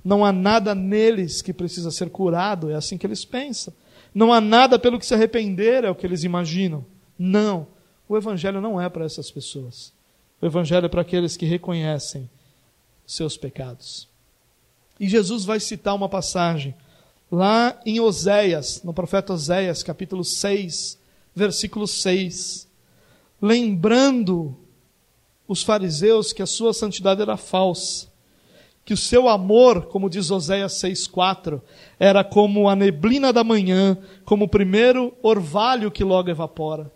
Não 0.05 0.24
há 0.24 0.33
nada 0.33 0.74
neles 0.74 1.42
que 1.42 1.53
precisa 1.53 1.90
ser 1.90 2.11
curado, 2.11 2.70
é 2.70 2.74
assim 2.74 2.96
que 2.96 3.07
eles 3.07 3.24
pensam. 3.24 3.72
Não 4.14 4.33
há 4.33 4.40
nada 4.40 4.79
pelo 4.79 4.98
que 4.98 5.07
se 5.07 5.14
arrepender, 5.14 5.85
é 5.85 5.90
o 5.90 5.94
que 5.94 6.07
eles 6.07 6.24
imaginam. 6.24 6.85
Não. 7.18 7.66
O 8.09 8.16
Evangelho 8.16 8.61
não 8.61 8.81
é 8.81 8.88
para 8.88 9.05
essas 9.05 9.31
pessoas. 9.31 9.92
O 10.40 10.46
Evangelho 10.46 10.87
é 10.87 10.88
para 10.88 11.03
aqueles 11.03 11.37
que 11.37 11.46
reconhecem 11.46 12.29
seus 13.07 13.37
pecados. 13.37 14.09
E 14.98 15.09
Jesus 15.09 15.44
vai 15.44 15.61
citar 15.61 15.94
uma 15.94 16.09
passagem 16.09 16.74
lá 17.31 17.79
em 17.85 18.01
Oséias, 18.01 18.83
no 18.83 18.94
profeta 18.94 19.33
Oséias, 19.33 19.83
capítulo 19.83 20.24
6, 20.24 20.98
versículo 21.35 21.87
6, 21.87 22.66
lembrando 23.40 24.57
os 25.48 25.62
fariseus 25.62 26.32
que 26.32 26.42
a 26.42 26.46
sua 26.46 26.74
santidade 26.74 27.22
era 27.22 27.38
falsa, 27.38 28.06
que 28.84 28.92
o 28.92 28.96
seu 28.96 29.28
amor, 29.28 29.87
como 29.87 30.08
diz 30.08 30.30
Oséias 30.30 30.74
6,4, 30.74 31.61
era 31.98 32.22
como 32.22 32.68
a 32.68 32.76
neblina 32.76 33.32
da 33.32 33.42
manhã, 33.42 33.98
como 34.24 34.44
o 34.44 34.48
primeiro 34.48 35.14
orvalho 35.22 35.90
que 35.90 36.04
logo 36.04 36.30
evapora. 36.30 36.92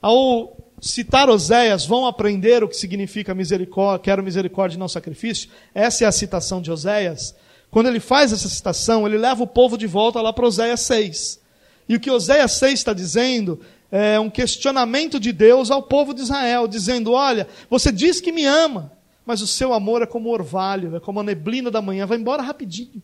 Ao 0.00 0.56
citar 0.80 1.28
Oséias, 1.28 1.84
vão 1.84 2.06
aprender 2.06 2.64
o 2.64 2.68
que 2.68 2.76
significa 2.76 3.34
misericórdia, 3.34 4.02
quero 4.02 4.22
misericórdia 4.22 4.76
e 4.76 4.78
não 4.78 4.88
sacrifício. 4.88 5.50
Essa 5.74 6.04
é 6.04 6.06
a 6.06 6.12
citação 6.12 6.60
de 6.60 6.70
Oséias. 6.70 7.34
Quando 7.70 7.86
ele 7.88 8.00
faz 8.00 8.32
essa 8.32 8.48
citação, 8.48 9.06
ele 9.06 9.18
leva 9.18 9.42
o 9.42 9.46
povo 9.46 9.78
de 9.78 9.86
volta 9.86 10.20
lá 10.20 10.32
para 10.32 10.46
Oséias 10.46 10.80
6. 10.80 11.40
E 11.88 11.96
o 11.96 12.00
que 12.00 12.10
Oséias 12.10 12.52
6 12.52 12.74
está 12.74 12.92
dizendo 12.92 13.60
é 13.92 14.18
um 14.18 14.30
questionamento 14.30 15.20
de 15.20 15.32
Deus 15.32 15.70
ao 15.70 15.82
povo 15.82 16.14
de 16.14 16.22
Israel, 16.22 16.66
dizendo: 16.66 17.12
Olha, 17.12 17.46
você 17.68 17.92
diz 17.92 18.22
que 18.22 18.32
me 18.32 18.46
ama, 18.46 18.90
mas 19.26 19.42
o 19.42 19.46
seu 19.46 19.74
amor 19.74 20.00
é 20.00 20.06
como 20.06 20.30
o 20.30 20.32
orvalho, 20.32 20.96
é 20.96 21.00
como 21.00 21.20
a 21.20 21.22
neblina 21.22 21.70
da 21.70 21.82
manhã, 21.82 22.06
vai 22.06 22.16
embora 22.16 22.42
rapidinho. 22.42 23.02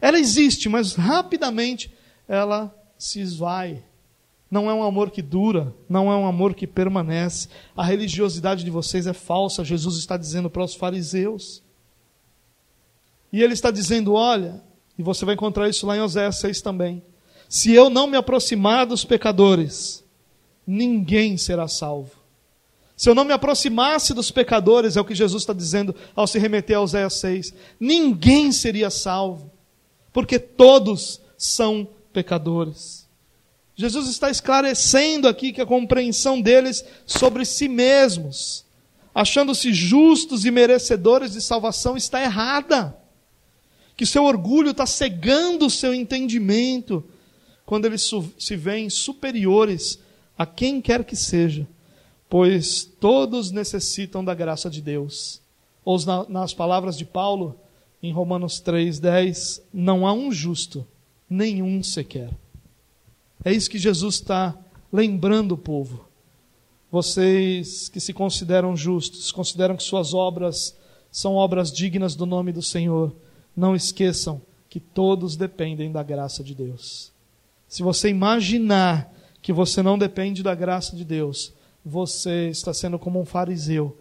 Ela 0.00 0.20
existe, 0.20 0.68
mas 0.68 0.94
rapidamente 0.94 1.92
ela 2.28 2.72
se 2.96 3.20
esvai. 3.20 3.82
Não 4.48 4.70
é 4.70 4.72
um 4.72 4.84
amor 4.84 5.10
que 5.10 5.20
dura, 5.20 5.74
não 5.88 6.10
é 6.10 6.16
um 6.16 6.26
amor 6.26 6.54
que 6.54 6.68
permanece. 6.68 7.48
A 7.76 7.84
religiosidade 7.84 8.64
de 8.64 8.70
vocês 8.70 9.08
é 9.08 9.12
falsa, 9.12 9.64
Jesus 9.64 9.96
está 9.96 10.16
dizendo 10.16 10.48
para 10.48 10.62
os 10.62 10.74
fariseus. 10.74 11.64
E 13.32 13.42
ele 13.42 13.54
está 13.54 13.72
dizendo: 13.72 14.14
olha, 14.14 14.62
e 14.96 15.02
você 15.02 15.24
vai 15.24 15.34
encontrar 15.34 15.68
isso 15.68 15.84
lá 15.84 15.96
em 15.96 16.00
Oséias 16.00 16.36
6 16.36 16.62
também. 16.62 17.02
Se 17.48 17.72
eu 17.72 17.90
não 17.90 18.06
me 18.06 18.16
aproximar 18.16 18.86
dos 18.86 19.04
pecadores, 19.04 20.04
ninguém 20.68 21.38
será 21.38 21.66
salvo. 21.66 22.12
Se 22.94 23.08
eu 23.08 23.14
não 23.14 23.24
me 23.24 23.32
aproximasse 23.32 24.12
dos 24.12 24.30
pecadores, 24.30 24.96
é 24.96 25.00
o 25.00 25.04
que 25.04 25.14
Jesus 25.14 25.42
está 25.42 25.54
dizendo 25.54 25.94
ao 26.14 26.26
se 26.26 26.38
remeter 26.38 26.76
a 26.76 26.80
Oséias 26.82 27.14
6, 27.14 27.54
ninguém 27.80 28.52
seria 28.52 28.90
salvo, 28.90 29.50
porque 30.12 30.38
todos 30.38 31.20
são 31.36 31.88
pecadores. 32.12 33.08
Jesus 33.74 34.08
está 34.08 34.28
esclarecendo 34.28 35.28
aqui 35.28 35.52
que 35.52 35.60
a 35.60 35.66
compreensão 35.66 36.40
deles 36.40 36.84
sobre 37.06 37.44
si 37.44 37.68
mesmos, 37.68 38.66
achando-se 39.14 39.72
justos 39.72 40.44
e 40.44 40.50
merecedores 40.50 41.32
de 41.32 41.40
salvação, 41.40 41.96
está 41.96 42.20
errada 42.20 42.96
que 43.98 44.06
seu 44.06 44.22
orgulho 44.22 44.70
está 44.70 44.86
cegando 44.86 45.66
o 45.66 45.70
seu 45.70 45.92
entendimento 45.92 47.04
quando 47.66 47.84
eles 47.84 48.08
se 48.38 48.54
veem 48.54 48.88
superiores 48.88 49.98
a 50.38 50.46
quem 50.46 50.80
quer 50.80 51.04
que 51.04 51.16
seja, 51.16 51.66
pois 52.28 52.84
todos 52.84 53.50
necessitam 53.50 54.24
da 54.24 54.34
graça 54.34 54.70
de 54.70 54.80
Deus. 54.80 55.42
Ou 55.84 55.98
nas 56.28 56.54
palavras 56.54 56.96
de 56.96 57.04
Paulo, 57.04 57.56
em 58.00 58.12
Romanos 58.12 58.62
3,10, 58.62 59.60
não 59.74 60.06
há 60.06 60.12
um 60.12 60.30
justo, 60.30 60.86
nenhum 61.28 61.82
sequer. 61.82 62.30
É 63.44 63.52
isso 63.52 63.68
que 63.68 63.78
Jesus 63.78 64.16
está 64.16 64.56
lembrando 64.92 65.52
o 65.52 65.58
povo. 65.58 66.06
Vocês 66.90 67.88
que 67.88 67.98
se 67.98 68.12
consideram 68.12 68.76
justos, 68.76 69.32
consideram 69.32 69.76
que 69.76 69.82
suas 69.82 70.14
obras 70.14 70.76
são 71.10 71.34
obras 71.34 71.72
dignas 71.72 72.14
do 72.14 72.26
nome 72.26 72.52
do 72.52 72.62
Senhor, 72.62 73.14
não 73.56 73.74
esqueçam 73.74 74.40
que 74.68 74.78
todos 74.78 75.36
dependem 75.36 75.90
da 75.90 76.02
graça 76.02 76.44
de 76.44 76.54
Deus. 76.54 77.10
Se 77.66 77.82
você 77.82 78.08
imaginar 78.08 79.12
que 79.40 79.52
você 79.52 79.82
não 79.82 79.98
depende 79.98 80.42
da 80.42 80.54
graça 80.54 80.96
de 80.96 81.04
Deus, 81.04 81.52
você 81.84 82.48
está 82.48 82.74
sendo 82.74 82.98
como 82.98 83.20
um 83.20 83.24
fariseu 83.24 83.96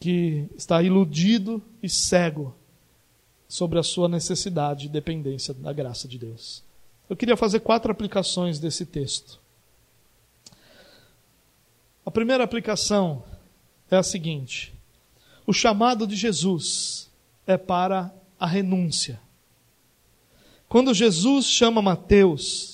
que 0.00 0.48
está 0.56 0.82
iludido 0.82 1.62
e 1.82 1.88
cego 1.88 2.54
sobre 3.46 3.78
a 3.78 3.82
sua 3.82 4.08
necessidade 4.08 4.86
e 4.86 4.88
dependência 4.88 5.52
da 5.54 5.72
graça 5.72 6.08
de 6.08 6.18
Deus. 6.18 6.64
Eu 7.08 7.14
queria 7.14 7.36
fazer 7.36 7.60
quatro 7.60 7.92
aplicações 7.92 8.58
desse 8.58 8.86
texto. 8.86 9.38
A 12.04 12.10
primeira 12.10 12.42
aplicação 12.42 13.22
é 13.90 13.96
a 13.96 14.02
seguinte: 14.02 14.72
o 15.46 15.52
chamado 15.52 16.06
de 16.06 16.16
Jesus 16.16 17.10
é 17.46 17.56
para 17.58 18.12
a 18.40 18.46
renúncia. 18.46 19.20
Quando 20.68 20.94
Jesus 20.94 21.44
chama 21.44 21.82
Mateus, 21.82 22.71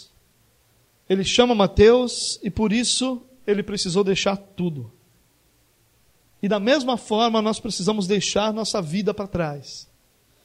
ele 1.09 1.25
chama 1.25 1.55
Mateus 1.55 2.39
e 2.43 2.51
por 2.51 2.73
isso 2.73 3.23
ele 3.47 3.63
precisou 3.63 4.05
deixar 4.05 4.37
tudo. 4.37 4.93
E 6.43 6.49
da 6.49 6.61
mesma 6.61 6.97
forma 6.97 7.41
nós 7.41 7.59
precisamos 7.59 8.07
deixar 8.07 8.53
nossa 8.53 8.83
vida 8.83 9.15
para 9.15 9.27
trás. 9.27 9.89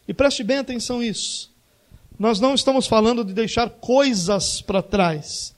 E 0.08 0.14
preste 0.14 0.44
bem 0.44 0.58
atenção 0.58 1.00
nisso. 1.00 1.52
Nós 2.18 2.40
não 2.40 2.54
estamos 2.54 2.88
falando 2.88 3.24
de 3.24 3.34
deixar 3.34 3.70
coisas 3.70 4.62
para 4.62 4.82
trás. 4.82 5.54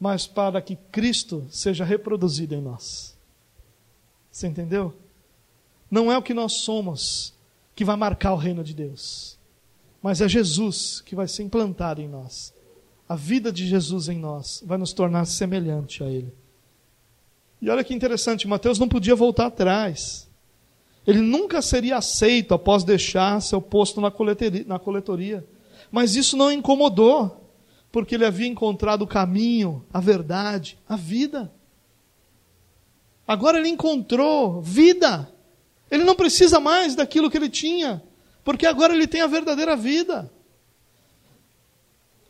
mas 0.00 0.26
para 0.26 0.62
que 0.62 0.76
Cristo 0.90 1.46
seja 1.50 1.84
reproduzido 1.84 2.54
em 2.54 2.62
nós. 2.62 3.14
Você 4.30 4.46
entendeu? 4.46 4.94
Não 5.90 6.10
é 6.10 6.16
o 6.16 6.22
que 6.22 6.32
nós 6.32 6.54
somos 6.54 7.34
que 7.76 7.84
vai 7.84 7.96
marcar 7.96 8.32
o 8.32 8.38
reino 8.38 8.64
de 8.64 8.72
Deus, 8.72 9.38
mas 10.04 10.20
é 10.20 10.28
Jesus 10.28 11.00
que 11.00 11.16
vai 11.16 11.26
ser 11.26 11.44
implantado 11.44 12.02
em 12.02 12.06
nós. 12.06 12.52
A 13.08 13.16
vida 13.16 13.50
de 13.50 13.66
Jesus 13.66 14.06
em 14.06 14.18
nós 14.18 14.62
vai 14.66 14.76
nos 14.76 14.92
tornar 14.92 15.24
semelhante 15.24 16.04
a 16.04 16.06
Ele. 16.06 16.30
E 17.58 17.70
olha 17.70 17.82
que 17.82 17.94
interessante, 17.94 18.46
Mateus 18.46 18.78
não 18.78 18.86
podia 18.86 19.14
voltar 19.14 19.46
atrás. 19.46 20.28
Ele 21.06 21.22
nunca 21.22 21.62
seria 21.62 21.96
aceito 21.96 22.52
após 22.52 22.84
deixar 22.84 23.40
seu 23.40 23.62
posto 23.62 23.98
na 23.98 24.10
coletoria, 24.10 24.62
na 24.66 24.78
coletoria. 24.78 25.42
Mas 25.90 26.16
isso 26.16 26.36
não 26.36 26.52
incomodou 26.52 27.50
porque 27.90 28.14
ele 28.14 28.26
havia 28.26 28.46
encontrado 28.46 29.02
o 29.02 29.08
caminho, 29.08 29.86
a 29.90 30.00
verdade, 30.00 30.78
a 30.86 30.96
vida. 30.96 31.50
Agora 33.26 33.58
ele 33.58 33.70
encontrou 33.70 34.60
vida. 34.60 35.32
Ele 35.90 36.04
não 36.04 36.14
precisa 36.14 36.60
mais 36.60 36.94
daquilo 36.94 37.30
que 37.30 37.38
ele 37.38 37.48
tinha, 37.48 38.02
porque 38.44 38.66
agora 38.66 38.94
ele 38.94 39.06
tem 39.06 39.22
a 39.22 39.26
verdadeira 39.26 39.74
vida. 39.76 40.30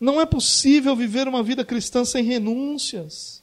Não 0.01 0.21
é 0.21 0.27
possível 0.27 0.95
viver 0.95 1.27
uma 1.27 1.43
vida 1.43 1.65
cristã 1.65 2.05
sem 2.05 2.25
renúncias. 2.25 3.43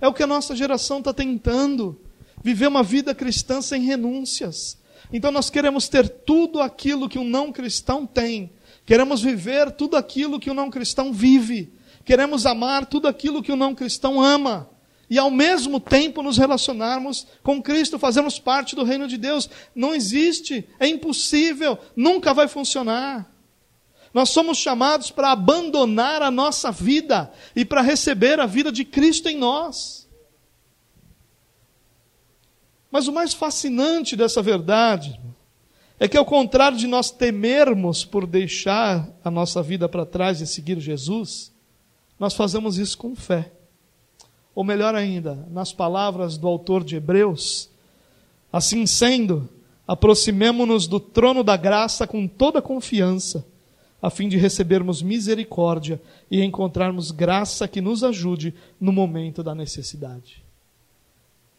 É 0.00 0.06
o 0.08 0.14
que 0.14 0.22
a 0.22 0.26
nossa 0.26 0.54
geração 0.54 0.98
está 0.98 1.12
tentando. 1.12 2.00
Viver 2.42 2.68
uma 2.68 2.82
vida 2.82 3.14
cristã 3.14 3.60
sem 3.60 3.82
renúncias. 3.82 4.78
Então 5.12 5.30
nós 5.30 5.50
queremos 5.50 5.88
ter 5.88 6.08
tudo 6.08 6.60
aquilo 6.60 7.08
que 7.08 7.18
um 7.18 7.24
não 7.24 7.52
cristão 7.52 8.06
tem, 8.06 8.52
Queremos 8.86 9.20
viver 9.20 9.72
tudo 9.72 9.96
aquilo 9.96 10.38
que 10.38 10.48
o 10.48 10.54
não 10.54 10.70
cristão 10.70 11.12
vive. 11.12 11.72
Queremos 12.04 12.46
amar 12.46 12.86
tudo 12.86 13.08
aquilo 13.08 13.42
que 13.42 13.50
o 13.50 13.56
não 13.56 13.74
cristão 13.74 14.22
ama. 14.22 14.70
E 15.08 15.18
ao 15.18 15.30
mesmo 15.30 15.78
tempo 15.78 16.22
nos 16.22 16.36
relacionarmos 16.36 17.26
com 17.42 17.62
Cristo, 17.62 17.98
fazermos 17.98 18.38
parte 18.38 18.74
do 18.74 18.82
reino 18.82 19.06
de 19.06 19.16
Deus. 19.16 19.48
Não 19.74 19.94
existe, 19.94 20.68
é 20.80 20.86
impossível, 20.88 21.78
nunca 21.94 22.34
vai 22.34 22.48
funcionar. 22.48 23.30
Nós 24.12 24.30
somos 24.30 24.58
chamados 24.58 25.10
para 25.10 25.30
abandonar 25.30 26.22
a 26.22 26.30
nossa 26.30 26.72
vida 26.72 27.32
e 27.54 27.64
para 27.64 27.82
receber 27.82 28.40
a 28.40 28.46
vida 28.46 28.72
de 28.72 28.84
Cristo 28.84 29.28
em 29.28 29.36
nós. 29.36 30.08
Mas 32.90 33.06
o 33.06 33.12
mais 33.12 33.34
fascinante 33.34 34.16
dessa 34.16 34.40
verdade, 34.40 35.20
é 35.98 36.06
que, 36.06 36.16
ao 36.16 36.24
contrário 36.24 36.76
de 36.76 36.86
nós 36.86 37.10
temermos 37.10 38.04
por 38.04 38.26
deixar 38.26 39.08
a 39.24 39.30
nossa 39.30 39.62
vida 39.62 39.88
para 39.88 40.04
trás 40.04 40.40
e 40.40 40.46
seguir 40.46 40.78
Jesus, 40.78 41.52
nós 42.18 42.34
fazemos 42.34 42.76
isso 42.76 42.98
com 42.98 43.14
fé. 43.14 43.52
Ou 44.56 44.64
melhor 44.64 44.94
ainda, 44.94 45.46
nas 45.50 45.70
palavras 45.70 46.38
do 46.38 46.48
autor 46.48 46.82
de 46.82 46.96
Hebreus, 46.96 47.68
assim 48.50 48.86
sendo, 48.86 49.46
aproximemo-nos 49.86 50.86
do 50.86 50.98
trono 50.98 51.44
da 51.44 51.58
graça 51.58 52.06
com 52.06 52.26
toda 52.26 52.62
confiança, 52.62 53.46
a 54.00 54.08
fim 54.08 54.30
de 54.30 54.38
recebermos 54.38 55.02
misericórdia 55.02 56.00
e 56.30 56.42
encontrarmos 56.42 57.10
graça 57.10 57.68
que 57.68 57.82
nos 57.82 58.02
ajude 58.02 58.54
no 58.80 58.92
momento 58.92 59.42
da 59.42 59.54
necessidade. 59.54 60.42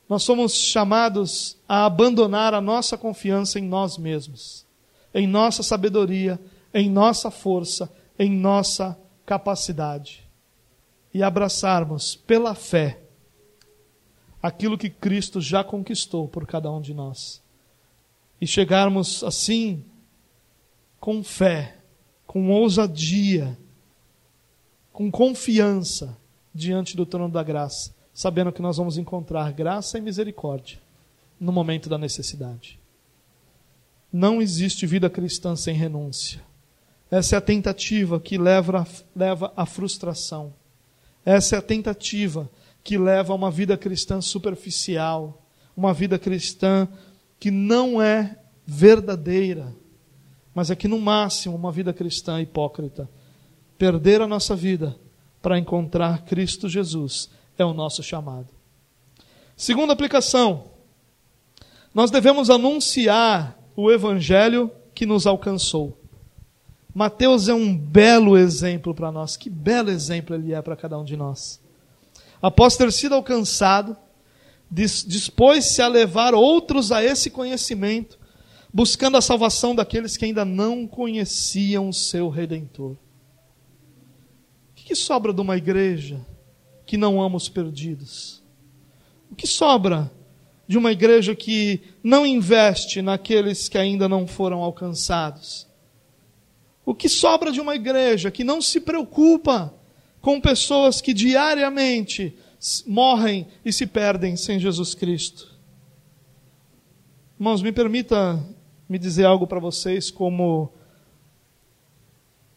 Nós 0.09 0.23
somos 0.23 0.55
chamados 0.55 1.55
a 1.69 1.85
abandonar 1.85 2.55
a 2.55 2.61
nossa 2.61 2.97
confiança 2.97 3.59
em 3.59 3.63
nós 3.63 3.99
mesmos, 3.99 4.65
em 5.13 5.27
nossa 5.27 5.61
sabedoria, 5.61 6.39
em 6.73 6.89
nossa 6.89 7.29
força, 7.29 7.91
em 8.17 8.31
nossa 8.31 8.97
capacidade 9.23 10.26
e 11.17 11.23
abraçarmos 11.23 12.15
pela 12.15 12.53
fé 12.53 13.01
aquilo 14.41 14.77
que 14.77 14.89
Cristo 14.89 15.41
já 15.41 15.63
conquistou 15.63 16.27
por 16.27 16.45
cada 16.45 16.71
um 16.71 16.79
de 16.79 16.93
nós. 16.93 17.41
E 18.39 18.45
chegarmos 18.45 19.23
assim 19.23 19.83
com 20.99 21.23
fé, 21.23 21.77
com 22.25 22.49
ousadia, 22.51 23.57
com 24.93 25.09
confiança 25.09 26.17
diante 26.53 26.95
do 26.95 27.05
trono 27.05 27.33
da 27.33 27.43
graça 27.43 27.97
sabendo 28.17 28.51
que 28.51 28.63
nós 28.63 28.77
vamos 28.77 28.97
encontrar 28.97 29.53
graça 29.53 29.99
e 29.99 30.01
misericórdia 30.01 30.79
no 31.39 31.51
momento 31.51 31.87
da 31.87 31.99
necessidade. 31.99 32.79
Não 34.11 34.41
existe 34.41 34.87
vida 34.87 35.07
cristã 35.07 35.55
sem 35.55 35.75
renúncia. 35.75 36.41
Essa 37.11 37.35
é 37.35 37.37
a 37.37 37.41
tentativa 37.41 38.19
que 38.19 38.35
leva, 38.35 38.87
leva 39.15 39.53
à 39.55 39.67
frustração. 39.67 40.51
Essa 41.27 41.57
é 41.57 41.59
a 41.59 41.61
tentativa 41.61 42.49
que 42.81 42.97
leva 42.97 43.33
a 43.33 43.35
uma 43.35 43.51
vida 43.51 43.77
cristã 43.77 44.21
superficial, 44.21 45.45
uma 45.75 45.93
vida 45.93 46.17
cristã 46.17 46.87
que 47.37 47.51
não 47.51 48.01
é 48.01 48.39
verdadeira, 48.65 49.75
mas 50.55 50.71
é 50.71 50.75
que 50.75 50.87
no 50.87 50.97
máximo 50.97 51.53
uma 51.53 51.69
vida 51.69 51.91
cristã 51.91 52.41
hipócrita. 52.41 53.09
Perder 53.77 54.21
a 54.21 54.27
nossa 54.27 54.55
vida 54.55 54.97
para 55.41 55.59
encontrar 55.59 56.23
Cristo 56.23 56.69
Jesus 56.69 57.29
é 57.57 57.65
o 57.65 57.73
nosso 57.73 58.01
chamado. 58.01 58.47
Segunda 59.57 59.91
aplicação: 59.91 60.71
nós 61.93 62.09
devemos 62.09 62.49
anunciar 62.49 63.59
o 63.75 63.91
evangelho 63.91 64.71
que 64.95 65.05
nos 65.05 65.27
alcançou. 65.27 66.01
Mateus 66.97 67.47
é 67.47 67.53
um 67.53 67.77
belo 67.77 68.35
exemplo 68.35 68.91
para 68.91 69.11
nós. 69.11 69.37
Que 69.37 69.51
belo 69.51 69.91
exemplo 69.91 70.35
ele 70.35 70.51
é 70.51 70.59
para 70.63 70.75
cada 70.75 70.97
um 70.97 71.03
de 71.03 71.15
nós. 71.15 71.61
Após 72.41 72.75
ter 72.75 72.91
sido 72.91 73.13
alcançado, 73.13 73.95
dispôs-se 74.71 75.79
a 75.79 75.87
levar 75.87 76.33
outros 76.33 76.91
a 76.91 77.03
esse 77.03 77.29
conhecimento, 77.29 78.17
buscando 78.73 79.15
a 79.15 79.21
salvação 79.21 79.75
daqueles 79.75 80.17
que 80.17 80.25
ainda 80.25 80.43
não 80.43 80.87
conheciam 80.87 81.89
o 81.89 81.93
seu 81.93 82.29
redentor. 82.29 82.93
O 82.93 82.97
que, 84.73 84.95
sobra 84.95 85.31
de 85.31 85.39
uma 85.39 85.55
igreja 85.55 86.19
que 86.83 86.97
não 86.97 87.21
ama 87.21 87.37
os 87.37 87.47
perdidos? 87.47 88.41
O 89.29 89.35
que 89.35 89.45
sobra 89.45 90.11
de 90.67 90.79
uma 90.79 90.91
igreja 90.91 91.35
que 91.35 91.79
não 92.01 92.25
investe 92.25 93.03
naqueles 93.03 93.69
que 93.69 93.77
ainda 93.77 94.09
não 94.09 94.25
foram 94.25 94.63
alcançados? 94.63 95.66
O 96.87 96.95
que 96.95 97.09
sobra 97.09 97.51
de 97.51 97.59
uma 97.59 97.75
igreja 97.75 98.31
que 98.31 98.45
não 98.45 98.61
se 98.61 98.79
preocupa 98.79 99.73
com 100.21 100.39
pessoas 100.39 101.01
que 101.01 101.13
diariamente 101.13 102.33
morrem 102.85 103.45
e 103.65 103.73
se 103.73 103.85
perdem 103.85 104.37
sem 104.37 104.57
Jesus 104.57 104.95
Cristo? 104.95 105.53
Irmãos, 107.37 107.61
me 107.61 107.73
permita 107.73 108.41
me 108.87 108.97
dizer 108.97 109.25
algo 109.25 109.45
para 109.45 109.59
vocês 109.59 110.09
como 110.09 110.71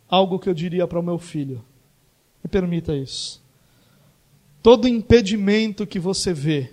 algo 0.09 0.38
que 0.38 0.49
eu 0.49 0.55
diria 0.55 0.87
para 0.87 1.01
o 1.01 1.03
meu 1.03 1.19
filho. 1.19 1.64
Me 2.40 2.49
permita 2.49 2.95
isso. 2.95 3.43
Todo 4.62 4.87
impedimento 4.87 5.85
que 5.85 5.99
você 5.99 6.33
vê 6.33 6.73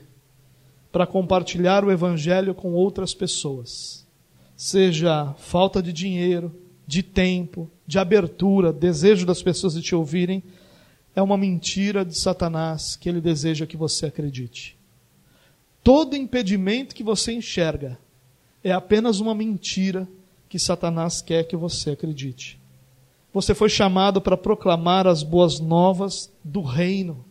para 0.91 1.07
compartilhar 1.07 1.83
o 1.83 1.91
Evangelho 1.91 2.53
com 2.53 2.75
outras 2.75 3.15
pessoas, 3.15 4.05
seja 4.55 5.33
falta 5.39 5.81
de 5.81 5.91
dinheiro, 5.91 6.66
de 6.87 7.03
tempo, 7.03 7.69
de 7.85 7.99
abertura, 7.99 8.71
desejo 8.71 9.25
das 9.25 9.43
pessoas 9.43 9.73
de 9.73 9.81
te 9.81 9.93
ouvirem, 9.93 10.41
é 11.13 11.21
uma 11.21 11.37
mentira 11.37 12.05
de 12.05 12.17
Satanás 12.17 12.95
que 12.95 13.09
ele 13.09 13.19
deseja 13.19 13.65
que 13.65 13.75
você 13.75 14.05
acredite. 14.05 14.77
Todo 15.83 16.15
impedimento 16.15 16.95
que 16.95 17.03
você 17.03 17.33
enxerga 17.33 17.99
é 18.63 18.71
apenas 18.71 19.19
uma 19.19 19.35
mentira 19.35 20.07
que 20.47 20.57
Satanás 20.57 21.21
quer 21.21 21.43
que 21.43 21.55
você 21.55 21.91
acredite. 21.91 22.59
Você 23.33 23.53
foi 23.53 23.69
chamado 23.69 24.21
para 24.21 24.37
proclamar 24.37 25.05
as 25.05 25.23
boas 25.23 25.59
novas 25.59 26.31
do 26.43 26.61
reino. 26.61 27.25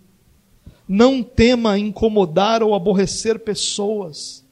Não 0.86 1.22
tema 1.22 1.78
incomodar 1.78 2.62
ou 2.62 2.74
aborrecer 2.74 3.38
pessoas. 3.40 4.44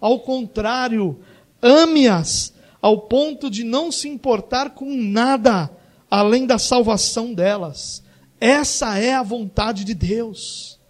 Ao 0.00 0.18
contrário, 0.20 1.20
ame-as 1.62 2.52
ao 2.80 3.02
ponto 3.02 3.50
de 3.50 3.64
não 3.64 3.92
se 3.92 4.08
importar 4.08 4.70
com 4.70 4.94
nada 4.94 5.70
além 6.10 6.46
da 6.46 6.58
salvação 6.58 7.32
delas. 7.32 8.02
Essa 8.40 8.98
é 8.98 9.14
a 9.14 9.22
vontade 9.22 9.84
de 9.84 9.94
Deus. 9.94 10.80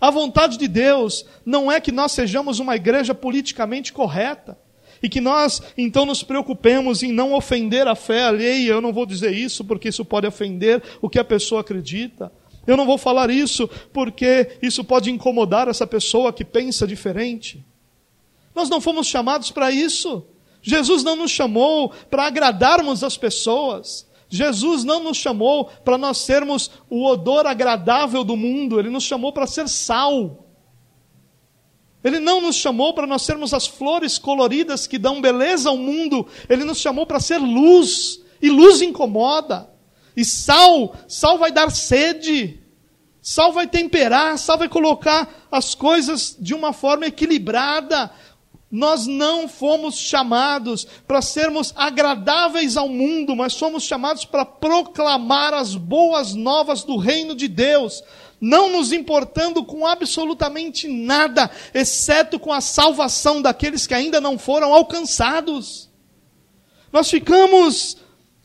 A 0.00 0.10
vontade 0.10 0.56
de 0.56 0.68
Deus 0.68 1.26
não 1.44 1.70
é 1.70 1.80
que 1.80 1.92
nós 1.92 2.12
sejamos 2.12 2.58
uma 2.58 2.76
igreja 2.76 3.14
politicamente 3.14 3.92
correta 3.92 4.56
e 5.02 5.08
que 5.08 5.20
nós 5.20 5.62
então 5.76 6.06
nos 6.06 6.22
preocupemos 6.22 7.02
em 7.02 7.12
não 7.12 7.34
ofender 7.34 7.86
a 7.86 7.94
fé 7.94 8.24
alheia. 8.24 8.72
Eu 8.72 8.80
não 8.80 8.92
vou 8.92 9.04
dizer 9.04 9.32
isso 9.32 9.64
porque 9.64 9.88
isso 9.88 10.04
pode 10.04 10.26
ofender 10.26 10.82
o 11.02 11.08
que 11.08 11.18
a 11.18 11.24
pessoa 11.24 11.60
acredita. 11.60 12.32
Eu 12.66 12.76
não 12.76 12.86
vou 12.86 12.98
falar 12.98 13.30
isso 13.30 13.68
porque 13.92 14.58
isso 14.62 14.84
pode 14.84 15.10
incomodar 15.10 15.68
essa 15.68 15.86
pessoa 15.86 16.32
que 16.32 16.44
pensa 16.44 16.86
diferente. 16.86 17.64
Nós 18.54 18.68
não 18.68 18.80
fomos 18.80 19.06
chamados 19.06 19.50
para 19.50 19.70
isso. 19.70 20.26
Jesus 20.62 21.02
não 21.02 21.16
nos 21.16 21.30
chamou 21.30 21.92
para 22.10 22.26
agradarmos 22.26 23.04
as 23.04 23.16
pessoas. 23.16 24.06
Jesus 24.28 24.84
não 24.84 25.02
nos 25.02 25.16
chamou 25.16 25.66
para 25.84 25.96
nós 25.96 26.18
sermos 26.18 26.70
o 26.90 27.06
odor 27.06 27.46
agradável 27.46 28.22
do 28.22 28.36
mundo, 28.36 28.78
ele 28.78 28.90
nos 28.90 29.04
chamou 29.04 29.32
para 29.32 29.46
ser 29.46 29.68
sal. 29.68 30.44
Ele 32.04 32.20
não 32.20 32.40
nos 32.40 32.56
chamou 32.56 32.94
para 32.94 33.06
nós 33.06 33.22
sermos 33.22 33.52
as 33.52 33.66
flores 33.66 34.18
coloridas 34.18 34.86
que 34.86 34.98
dão 34.98 35.20
beleza 35.20 35.68
ao 35.68 35.76
mundo, 35.76 36.26
ele 36.48 36.64
nos 36.64 36.78
chamou 36.78 37.06
para 37.06 37.20
ser 37.20 37.38
luz, 37.38 38.20
e 38.40 38.48
luz 38.48 38.80
incomoda. 38.80 39.68
E 40.16 40.24
sal, 40.24 40.94
sal 41.06 41.38
vai 41.38 41.52
dar 41.52 41.70
sede. 41.70 42.60
Sal 43.20 43.52
vai 43.52 43.66
temperar, 43.66 44.38
sal 44.38 44.56
vai 44.56 44.68
colocar 44.68 45.46
as 45.50 45.74
coisas 45.74 46.36
de 46.38 46.54
uma 46.54 46.72
forma 46.72 47.06
equilibrada. 47.06 48.10
Nós 48.70 49.06
não 49.06 49.48
fomos 49.48 49.96
chamados 49.96 50.86
para 51.06 51.22
sermos 51.22 51.72
agradáveis 51.74 52.76
ao 52.76 52.88
mundo, 52.88 53.34
mas 53.34 53.54
somos 53.54 53.82
chamados 53.84 54.26
para 54.26 54.44
proclamar 54.44 55.54
as 55.54 55.74
boas 55.74 56.34
novas 56.34 56.84
do 56.84 56.98
reino 56.98 57.34
de 57.34 57.48
Deus, 57.48 58.02
não 58.38 58.70
nos 58.70 58.92
importando 58.92 59.64
com 59.64 59.86
absolutamente 59.86 60.86
nada, 60.86 61.50
exceto 61.72 62.38
com 62.38 62.52
a 62.52 62.60
salvação 62.60 63.40
daqueles 63.40 63.86
que 63.86 63.94
ainda 63.94 64.20
não 64.20 64.38
foram 64.38 64.72
alcançados. 64.74 65.88
Nós 66.92 67.10
ficamos 67.10 67.96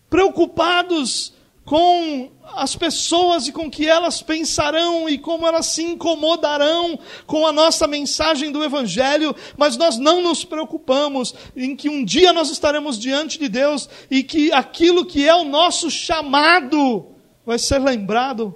preocupados 0.09 1.33
com 1.65 2.31
as 2.55 2.75
pessoas 2.75 3.47
e 3.47 3.51
com 3.51 3.69
que 3.69 3.87
elas 3.87 4.21
pensarão 4.21 5.07
e 5.07 5.17
como 5.17 5.47
elas 5.47 5.67
se 5.67 5.83
incomodarão 5.83 6.99
com 7.25 7.47
a 7.47 7.51
nossa 7.51 7.87
mensagem 7.87 8.51
do 8.51 8.63
Evangelho, 8.63 9.35
mas 9.57 9.77
nós 9.77 9.97
não 9.97 10.21
nos 10.21 10.43
preocupamos 10.43 11.33
em 11.55 11.75
que 11.75 11.89
um 11.89 12.03
dia 12.03 12.33
nós 12.33 12.49
estaremos 12.49 12.99
diante 12.99 13.39
de 13.39 13.47
Deus 13.47 13.89
e 14.09 14.23
que 14.23 14.51
aquilo 14.51 15.05
que 15.05 15.27
é 15.27 15.35
o 15.35 15.43
nosso 15.43 15.89
chamado 15.89 17.07
vai 17.45 17.57
ser 17.57 17.79
lembrado 17.79 18.53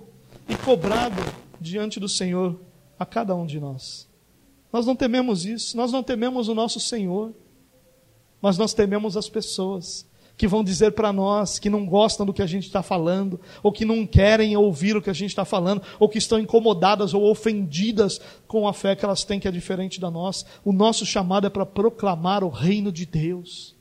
e 0.47 0.55
cobrado 0.55 1.21
diante 1.59 1.99
do 1.99 2.07
Senhor 2.07 2.59
a 2.99 3.05
cada 3.05 3.35
um 3.35 3.45
de 3.45 3.59
nós. 3.59 4.07
Nós 4.71 4.85
não 4.85 4.95
tememos 4.95 5.45
isso, 5.45 5.75
nós 5.77 5.91
não 5.91 6.03
tememos 6.03 6.47
o 6.47 6.55
nosso 6.55 6.79
Senhor, 6.79 7.33
mas 8.41 8.57
nós 8.57 8.73
tememos 8.73 9.17
as 9.17 9.29
pessoas 9.29 10.06
que 10.37 10.47
vão 10.47 10.63
dizer 10.63 10.91
para 10.91 11.11
nós 11.11 11.57
que 11.57 11.69
não 11.69 11.85
gostam 11.85 12.25
do 12.25 12.33
que 12.33 12.43
a 12.43 12.45
gente 12.45 12.67
está 12.67 12.83
falando, 12.83 13.41
ou 13.63 13.71
que 13.71 13.83
não 13.83 14.05
querem 14.05 14.55
ouvir 14.55 14.95
o 14.95 15.01
que 15.01 15.09
a 15.09 15.13
gente 15.13 15.31
está 15.31 15.43
falando, 15.43 15.81
ou 15.99 16.07
que 16.07 16.19
estão 16.19 16.39
incomodadas 16.39 17.13
ou 17.13 17.29
ofendidas 17.29 18.21
com 18.47 18.67
a 18.67 18.73
fé 18.73 18.95
que 18.95 19.03
elas 19.03 19.23
têm 19.23 19.39
que 19.39 19.47
é 19.47 19.51
diferente 19.51 19.99
da 19.99 20.11
nossa. 20.11 20.45
O 20.63 20.71
nosso 20.71 21.05
chamado 21.05 21.47
é 21.47 21.49
para 21.49 21.65
proclamar 21.65 22.43
o 22.43 22.49
reino 22.49 22.91
de 22.91 23.05
Deus. 23.05 23.75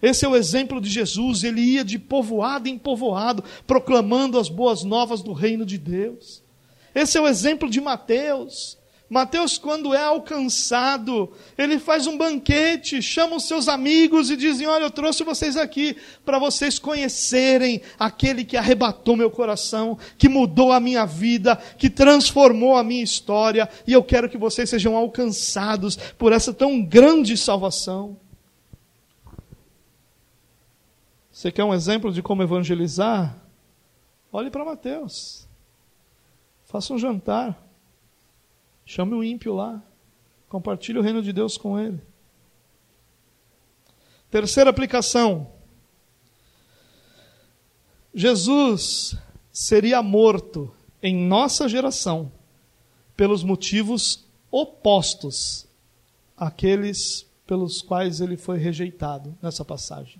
Esse 0.00 0.24
é 0.24 0.28
o 0.28 0.36
exemplo 0.36 0.80
de 0.80 0.88
Jesus, 0.88 1.44
ele 1.44 1.60
ia 1.60 1.84
de 1.84 1.98
povoado 1.98 2.68
em 2.68 2.78
povoado, 2.78 3.44
proclamando 3.66 4.38
as 4.38 4.48
boas 4.48 4.82
novas 4.82 5.22
do 5.22 5.32
reino 5.32 5.66
de 5.66 5.76
Deus. 5.76 6.42
Esse 6.94 7.18
é 7.18 7.20
o 7.20 7.26
exemplo 7.28 7.68
de 7.68 7.80
Mateus. 7.80 8.77
Mateus, 9.10 9.56
quando 9.56 9.94
é 9.94 10.02
alcançado, 10.02 11.32
ele 11.56 11.78
faz 11.78 12.06
um 12.06 12.18
banquete, 12.18 13.00
chama 13.00 13.36
os 13.36 13.44
seus 13.44 13.66
amigos 13.66 14.30
e 14.30 14.36
dizem: 14.36 14.66
Olha, 14.66 14.84
eu 14.84 14.90
trouxe 14.90 15.24
vocês 15.24 15.56
aqui 15.56 15.96
para 16.26 16.38
vocês 16.38 16.78
conhecerem 16.78 17.80
aquele 17.98 18.44
que 18.44 18.56
arrebatou 18.56 19.16
meu 19.16 19.30
coração, 19.30 19.96
que 20.18 20.28
mudou 20.28 20.72
a 20.72 20.78
minha 20.78 21.06
vida, 21.06 21.56
que 21.56 21.88
transformou 21.88 22.76
a 22.76 22.84
minha 22.84 23.02
história, 23.02 23.66
e 23.86 23.94
eu 23.94 24.04
quero 24.04 24.28
que 24.28 24.36
vocês 24.36 24.68
sejam 24.68 24.94
alcançados 24.94 25.96
por 25.96 26.30
essa 26.30 26.52
tão 26.52 26.82
grande 26.82 27.34
salvação. 27.34 28.14
Você 31.32 31.50
quer 31.50 31.64
um 31.64 31.72
exemplo 31.72 32.12
de 32.12 32.20
como 32.20 32.42
evangelizar? 32.42 33.34
Olhe 34.30 34.50
para 34.50 34.64
Mateus. 34.66 35.48
Faça 36.66 36.92
um 36.92 36.98
jantar. 36.98 37.67
Chame 38.88 39.12
o 39.12 39.22
ímpio 39.22 39.54
lá. 39.54 39.82
Compartilhe 40.48 40.98
o 40.98 41.02
reino 41.02 41.20
de 41.20 41.30
Deus 41.30 41.58
com 41.58 41.78
ele. 41.78 42.00
Terceira 44.30 44.70
aplicação. 44.70 45.52
Jesus 48.14 49.14
seria 49.52 50.02
morto 50.02 50.74
em 51.02 51.14
nossa 51.14 51.68
geração 51.68 52.32
pelos 53.14 53.44
motivos 53.44 54.26
opostos 54.50 55.68
àqueles 56.34 57.26
pelos 57.46 57.82
quais 57.82 58.22
ele 58.22 58.38
foi 58.38 58.56
rejeitado 58.56 59.36
nessa 59.42 59.66
passagem. 59.66 60.18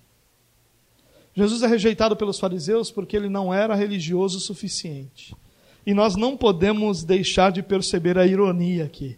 Jesus 1.35 1.63
é 1.63 1.67
rejeitado 1.67 2.15
pelos 2.15 2.39
fariseus 2.39 2.91
porque 2.91 3.17
ele 3.17 3.31
não 3.31 3.53
era 3.53 3.75
religioso 3.75 4.37
o 4.37 4.43
suficiente. 4.43 5.35
E 5.89 5.95
nós 5.95 6.17
não 6.17 6.37
podemos 6.37 7.03
deixar 7.03 7.51
de 7.51 7.63
perceber 7.63 8.19
a 8.19 8.27
ironia 8.27 8.85
aqui. 8.85 9.17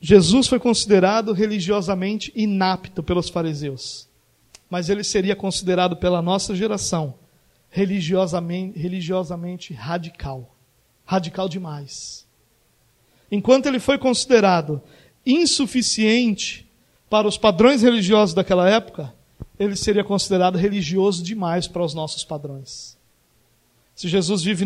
Jesus 0.00 0.46
foi 0.46 0.60
considerado 0.60 1.32
religiosamente 1.32 2.30
inapto 2.32 3.02
pelos 3.02 3.28
fariseus, 3.28 4.08
mas 4.70 4.88
ele 4.88 5.02
seria 5.02 5.34
considerado 5.34 5.96
pela 5.96 6.22
nossa 6.22 6.54
geração 6.54 7.16
religiosamente, 7.68 8.78
religiosamente 8.78 9.74
radical. 9.74 10.54
Radical 11.04 11.48
demais. 11.48 12.24
Enquanto 13.28 13.66
ele 13.66 13.80
foi 13.80 13.98
considerado 13.98 14.80
insuficiente 15.26 16.70
para 17.10 17.26
os 17.26 17.36
padrões 17.36 17.82
religiosos 17.82 18.36
daquela 18.36 18.70
época, 18.70 19.12
ele 19.58 19.74
seria 19.74 20.04
considerado 20.04 20.56
religioso 20.56 21.24
demais 21.24 21.66
para 21.66 21.82
os 21.82 21.92
nossos 21.92 22.22
padrões. 22.22 23.01
Se 24.02 24.08
Jesus 24.08 24.42
vive 24.42 24.64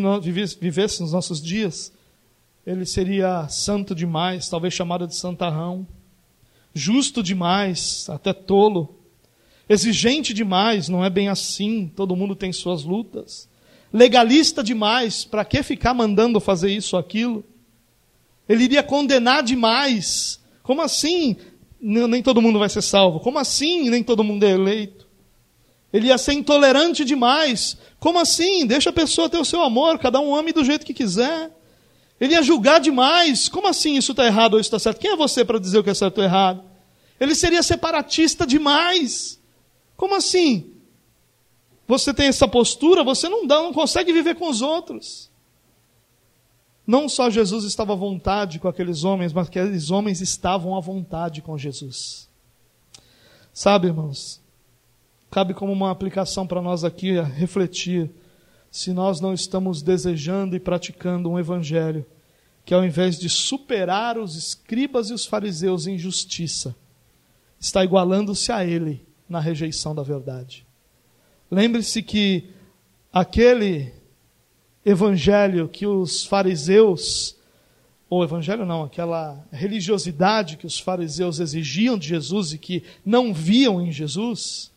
vivesse 0.58 1.02
nos 1.02 1.12
nossos 1.12 1.42
dias, 1.42 1.92
ele 2.66 2.86
seria 2.86 3.46
santo 3.48 3.94
demais, 3.94 4.48
talvez 4.48 4.72
chamado 4.72 5.06
de 5.06 5.14
santarrão, 5.14 5.86
justo 6.72 7.22
demais, 7.22 8.08
até 8.08 8.32
tolo, 8.32 8.98
exigente 9.68 10.32
demais, 10.32 10.88
não 10.88 11.04
é 11.04 11.10
bem 11.10 11.28
assim, 11.28 11.92
todo 11.94 12.16
mundo 12.16 12.34
tem 12.34 12.50
suas 12.50 12.82
lutas, 12.82 13.46
legalista 13.92 14.64
demais, 14.64 15.26
para 15.26 15.44
que 15.44 15.62
ficar 15.62 15.92
mandando 15.92 16.40
fazer 16.40 16.72
isso 16.72 16.96
ou 16.96 17.00
aquilo? 17.00 17.44
Ele 18.48 18.64
iria 18.64 18.82
condenar 18.82 19.42
demais. 19.42 20.40
Como 20.62 20.80
assim 20.80 21.36
nem 21.78 22.22
todo 22.22 22.40
mundo 22.40 22.58
vai 22.58 22.70
ser 22.70 22.80
salvo? 22.80 23.20
Como 23.20 23.38
assim 23.38 23.90
nem 23.90 24.02
todo 24.02 24.24
mundo 24.24 24.44
é 24.44 24.52
eleito? 24.52 25.06
Ele 25.92 26.08
ia 26.08 26.18
ser 26.18 26.32
intolerante 26.32 27.04
demais. 27.04 27.76
Como 28.06 28.20
assim? 28.20 28.64
Deixa 28.64 28.90
a 28.90 28.92
pessoa 28.92 29.28
ter 29.28 29.36
o 29.36 29.44
seu 29.44 29.60
amor, 29.60 29.98
cada 29.98 30.20
um 30.20 30.32
ame 30.32 30.52
do 30.52 30.64
jeito 30.64 30.86
que 30.86 30.94
quiser. 30.94 31.50
Ele 32.20 32.34
ia 32.34 32.42
julgar 32.42 32.78
demais. 32.78 33.48
Como 33.48 33.66
assim 33.66 33.96
isso 33.96 34.12
está 34.12 34.24
errado 34.24 34.54
ou 34.54 34.60
isso 34.60 34.68
está 34.68 34.78
certo? 34.78 35.00
Quem 35.00 35.10
é 35.10 35.16
você 35.16 35.44
para 35.44 35.58
dizer 35.58 35.80
o 35.80 35.82
que 35.82 35.90
é 35.90 35.94
certo 35.94 36.18
ou 36.18 36.22
errado? 36.22 36.62
Ele 37.18 37.34
seria 37.34 37.64
separatista 37.64 38.46
demais. 38.46 39.42
Como 39.96 40.14
assim? 40.14 40.72
Você 41.88 42.14
tem 42.14 42.28
essa 42.28 42.46
postura, 42.46 43.02
você 43.02 43.28
não 43.28 43.44
dá, 43.44 43.60
não 43.60 43.72
consegue 43.72 44.12
viver 44.12 44.36
com 44.36 44.48
os 44.48 44.62
outros. 44.62 45.28
Não 46.86 47.08
só 47.08 47.28
Jesus 47.28 47.64
estava 47.64 47.94
à 47.94 47.96
vontade 47.96 48.60
com 48.60 48.68
aqueles 48.68 49.02
homens, 49.02 49.32
mas 49.32 49.48
aqueles 49.48 49.90
homens 49.90 50.20
estavam 50.20 50.76
à 50.76 50.80
vontade 50.80 51.42
com 51.42 51.58
Jesus. 51.58 52.28
Sabe, 53.52 53.88
irmãos, 53.88 54.40
cabe 55.36 55.52
como 55.52 55.70
uma 55.70 55.90
aplicação 55.90 56.46
para 56.46 56.62
nós 56.62 56.82
aqui 56.82 57.20
refletir 57.20 58.10
se 58.70 58.90
nós 58.90 59.20
não 59.20 59.34
estamos 59.34 59.82
desejando 59.82 60.56
e 60.56 60.58
praticando 60.58 61.28
um 61.28 61.38
evangelho 61.38 62.06
que 62.64 62.72
ao 62.72 62.82
invés 62.82 63.18
de 63.18 63.28
superar 63.28 64.16
os 64.16 64.34
escribas 64.34 65.10
e 65.10 65.12
os 65.12 65.26
fariseus 65.26 65.86
em 65.86 65.98
justiça, 65.98 66.74
está 67.60 67.84
igualando-se 67.84 68.50
a 68.50 68.64
ele 68.64 69.06
na 69.28 69.38
rejeição 69.38 69.94
da 69.94 70.02
verdade. 70.02 70.66
Lembre-se 71.50 72.02
que 72.02 72.48
aquele 73.12 73.92
evangelho 74.86 75.68
que 75.68 75.86
os 75.86 76.24
fariseus 76.24 77.36
ou 78.08 78.24
evangelho 78.24 78.64
não, 78.64 78.84
aquela 78.84 79.46
religiosidade 79.52 80.56
que 80.56 80.64
os 80.64 80.80
fariseus 80.80 81.40
exigiam 81.40 81.98
de 81.98 82.08
Jesus 82.08 82.54
e 82.54 82.58
que 82.58 82.82
não 83.04 83.34
viam 83.34 83.82
em 83.82 83.92
Jesus, 83.92 84.74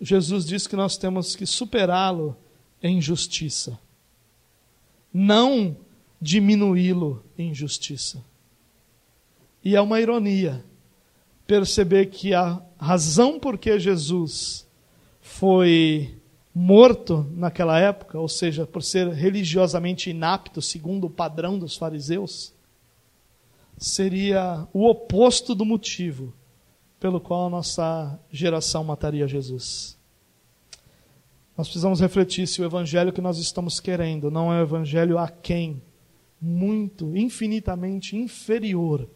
Jesus 0.00 0.44
diz 0.44 0.66
que 0.66 0.76
nós 0.76 0.96
temos 0.96 1.36
que 1.36 1.46
superá-lo 1.46 2.36
em 2.82 3.00
justiça, 3.00 3.78
não 5.12 5.76
diminuí-lo 6.20 7.24
em 7.38 7.54
justiça. 7.54 8.22
E 9.64 9.74
é 9.74 9.80
uma 9.80 10.00
ironia 10.00 10.64
perceber 11.46 12.06
que 12.06 12.34
a 12.34 12.60
razão 12.78 13.38
por 13.38 13.56
que 13.56 13.78
Jesus 13.78 14.66
foi 15.20 16.18
morto 16.54 17.26
naquela 17.32 17.78
época, 17.78 18.18
ou 18.18 18.28
seja, 18.28 18.66
por 18.66 18.82
ser 18.82 19.08
religiosamente 19.08 20.10
inapto, 20.10 20.62
segundo 20.62 21.06
o 21.06 21.10
padrão 21.10 21.58
dos 21.58 21.76
fariseus, 21.76 22.52
seria 23.76 24.66
o 24.72 24.88
oposto 24.88 25.54
do 25.54 25.64
motivo 25.64 26.32
pelo 26.98 27.20
qual 27.20 27.46
a 27.46 27.50
nossa 27.50 28.18
geração 28.30 28.84
mataria 28.84 29.28
Jesus. 29.28 29.98
Nós 31.56 31.68
precisamos 31.68 32.00
refletir 32.00 32.46
se 32.46 32.60
o 32.60 32.64
evangelho 32.64 33.12
que 33.12 33.20
nós 33.20 33.38
estamos 33.38 33.78
querendo 33.78 34.30
não 34.30 34.52
é 34.52 34.60
o 34.60 34.62
evangelho 34.62 35.18
a 35.18 35.28
quem 35.28 35.82
muito, 36.40 37.16
infinitamente 37.16 38.16
inferior 38.16 39.08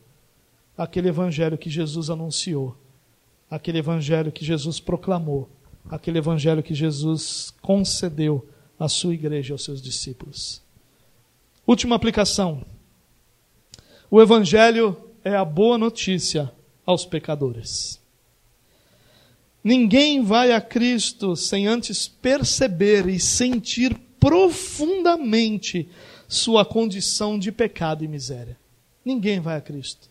àquele 0.76 1.08
evangelho 1.08 1.58
que 1.58 1.68
Jesus 1.68 2.08
anunciou, 2.08 2.76
aquele 3.50 3.78
evangelho 3.78 4.30
que 4.30 4.44
Jesus 4.44 4.78
proclamou, 4.78 5.50
aquele 5.90 6.18
evangelho 6.18 6.62
que 6.62 6.74
Jesus 6.74 7.52
concedeu 7.60 8.48
à 8.78 8.88
sua 8.88 9.12
igreja 9.12 9.54
aos 9.54 9.64
seus 9.64 9.82
discípulos. 9.82 10.62
Última 11.66 11.96
aplicação. 11.96 12.64
O 14.10 14.22
evangelho 14.22 14.96
é 15.24 15.34
a 15.34 15.44
boa 15.44 15.76
notícia 15.76 16.50
aos 16.88 17.04
pecadores. 17.04 18.00
Ninguém 19.62 20.22
vai 20.22 20.52
a 20.52 20.60
Cristo 20.60 21.36
sem 21.36 21.66
antes 21.66 22.08
perceber 22.08 23.06
e 23.06 23.20
sentir 23.20 23.94
profundamente 24.18 25.86
sua 26.26 26.64
condição 26.64 27.38
de 27.38 27.52
pecado 27.52 28.02
e 28.02 28.08
miséria. 28.08 28.58
Ninguém 29.04 29.38
vai 29.38 29.58
a 29.58 29.60
Cristo. 29.60 30.08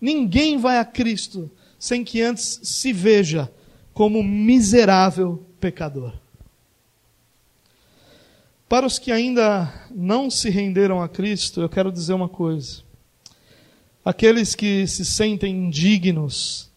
Ninguém 0.00 0.58
vai 0.58 0.78
a 0.78 0.84
Cristo 0.84 1.48
sem 1.78 2.02
que 2.02 2.20
antes 2.20 2.58
se 2.64 2.92
veja 2.92 3.48
como 3.92 4.20
miserável 4.20 5.46
pecador. 5.60 6.12
Para 8.68 8.84
os 8.84 8.98
que 8.98 9.12
ainda 9.12 9.72
não 9.94 10.28
se 10.28 10.50
renderam 10.50 11.00
a 11.00 11.08
Cristo, 11.08 11.60
eu 11.60 11.68
quero 11.68 11.92
dizer 11.92 12.14
uma 12.14 12.28
coisa. 12.28 12.83
Aqueles 14.04 14.54
que 14.54 14.86
se 14.86 15.02
sentem 15.02 15.56
indignos, 15.56 16.70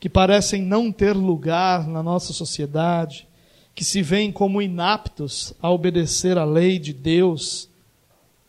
que 0.00 0.08
parecem 0.08 0.62
não 0.62 0.90
ter 0.90 1.12
lugar 1.12 1.86
na 1.86 2.02
nossa 2.02 2.32
sociedade, 2.32 3.28
que 3.74 3.84
se 3.84 4.00
veem 4.00 4.32
como 4.32 4.62
inaptos 4.62 5.52
a 5.60 5.70
obedecer 5.70 6.38
à 6.38 6.44
lei 6.44 6.78
de 6.78 6.94
Deus, 6.94 7.68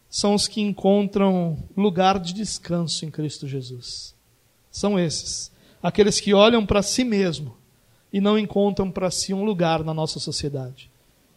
são 0.09 0.34
os 0.34 0.47
que 0.47 0.61
encontram 0.61 1.57
lugar 1.76 2.17
de 2.17 2.34
descanso 2.34 3.05
em 3.05 3.11
Cristo 3.11 3.45
Jesus. 3.45 4.15
São 4.71 4.97
esses, 4.97 5.51
aqueles 5.82 6.21
que 6.21 6.34
olham 6.34 6.65
para 6.65 6.82
si 6.82 7.03
mesmo 7.03 7.57
e 8.11 8.21
não 8.21 8.39
encontram 8.39 8.89
para 8.89 9.11
si 9.11 9.34
um 9.34 9.43
lugar 9.43 9.84
na 9.84 9.93
nossa 9.93 10.17
sociedade. 10.19 10.89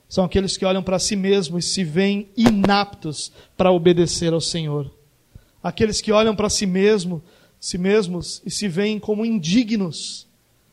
São 0.09 0.25
aqueles 0.25 0.57
que 0.57 0.65
olham 0.65 0.85
para 0.85 1.01
si 1.01 1.17
mesmo 1.17 1.59
e 1.59 1.63
se 1.63 1.83
veem 1.83 2.29
inaptos 2.37 3.33
para 3.57 3.73
obedecer 3.73 4.33
ao 4.33 4.41
Senhor 4.41 4.89
aqueles 5.67 6.01
que 6.01 6.13
olham 6.13 6.37
para 6.37 6.49
si 6.49 6.65
mesmo, 6.65 7.21
si 7.59 7.77
mesmos 7.77 8.41
e 8.47 8.51
se 8.53 8.69
veem 8.69 9.01
como 9.01 9.27
indignos. 9.27 10.25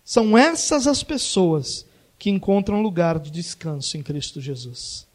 São 0.05 0.37
essas 0.37 0.85
as 0.85 1.01
pessoas 1.01 1.83
que 2.19 2.29
encontram 2.29 2.79
lugar 2.79 3.17
de 3.17 3.31
descanso 3.31 3.97
em 3.97 4.03
Cristo 4.03 4.39
Jesus. 4.39 5.07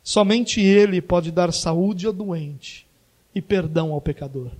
Somente 0.00 0.60
Ele 0.60 1.02
pode 1.02 1.32
dar 1.32 1.52
saúde 1.52 2.06
ao 2.06 2.12
doente 2.12 2.86
e 3.34 3.42
perdão 3.42 3.92
ao 3.92 4.00
pecador. 4.00 4.52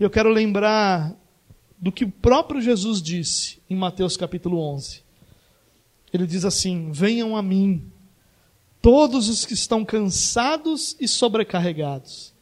Eu 0.00 0.08
quero 0.08 0.30
lembrar 0.30 1.14
do 1.78 1.92
que 1.92 2.04
o 2.04 2.10
próprio 2.10 2.62
Jesus 2.62 3.02
disse 3.02 3.58
em 3.68 3.76
Mateus 3.76 4.16
capítulo 4.16 4.58
11. 4.60 5.02
Ele 6.10 6.26
diz 6.26 6.46
assim: 6.46 6.90
Venham 6.90 7.36
a 7.36 7.42
mim, 7.42 7.84
todos 8.80 9.28
os 9.28 9.44
que 9.44 9.52
estão 9.52 9.84
cansados 9.84 10.96
e 10.98 11.06
sobrecarregados, 11.06 12.34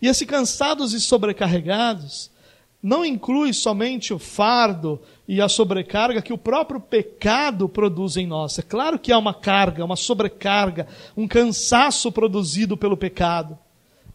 e 0.00 0.08
esse 0.08 0.24
cansados 0.24 0.92
e 0.92 1.00
sobrecarregados 1.00 2.30
não 2.82 3.04
inclui 3.04 3.52
somente 3.52 4.14
o 4.14 4.18
fardo 4.18 5.00
e 5.28 5.40
a 5.40 5.48
sobrecarga 5.48 6.22
que 6.22 6.32
o 6.32 6.38
próprio 6.38 6.80
pecado 6.80 7.68
produz 7.68 8.16
em 8.16 8.26
nós. 8.26 8.58
É 8.58 8.62
claro 8.62 8.98
que 8.98 9.12
há 9.12 9.18
uma 9.18 9.34
carga, 9.34 9.84
uma 9.84 9.96
sobrecarga, 9.96 10.86
um 11.16 11.28
cansaço 11.28 12.10
produzido 12.10 12.76
pelo 12.76 12.96
pecado, 12.96 13.58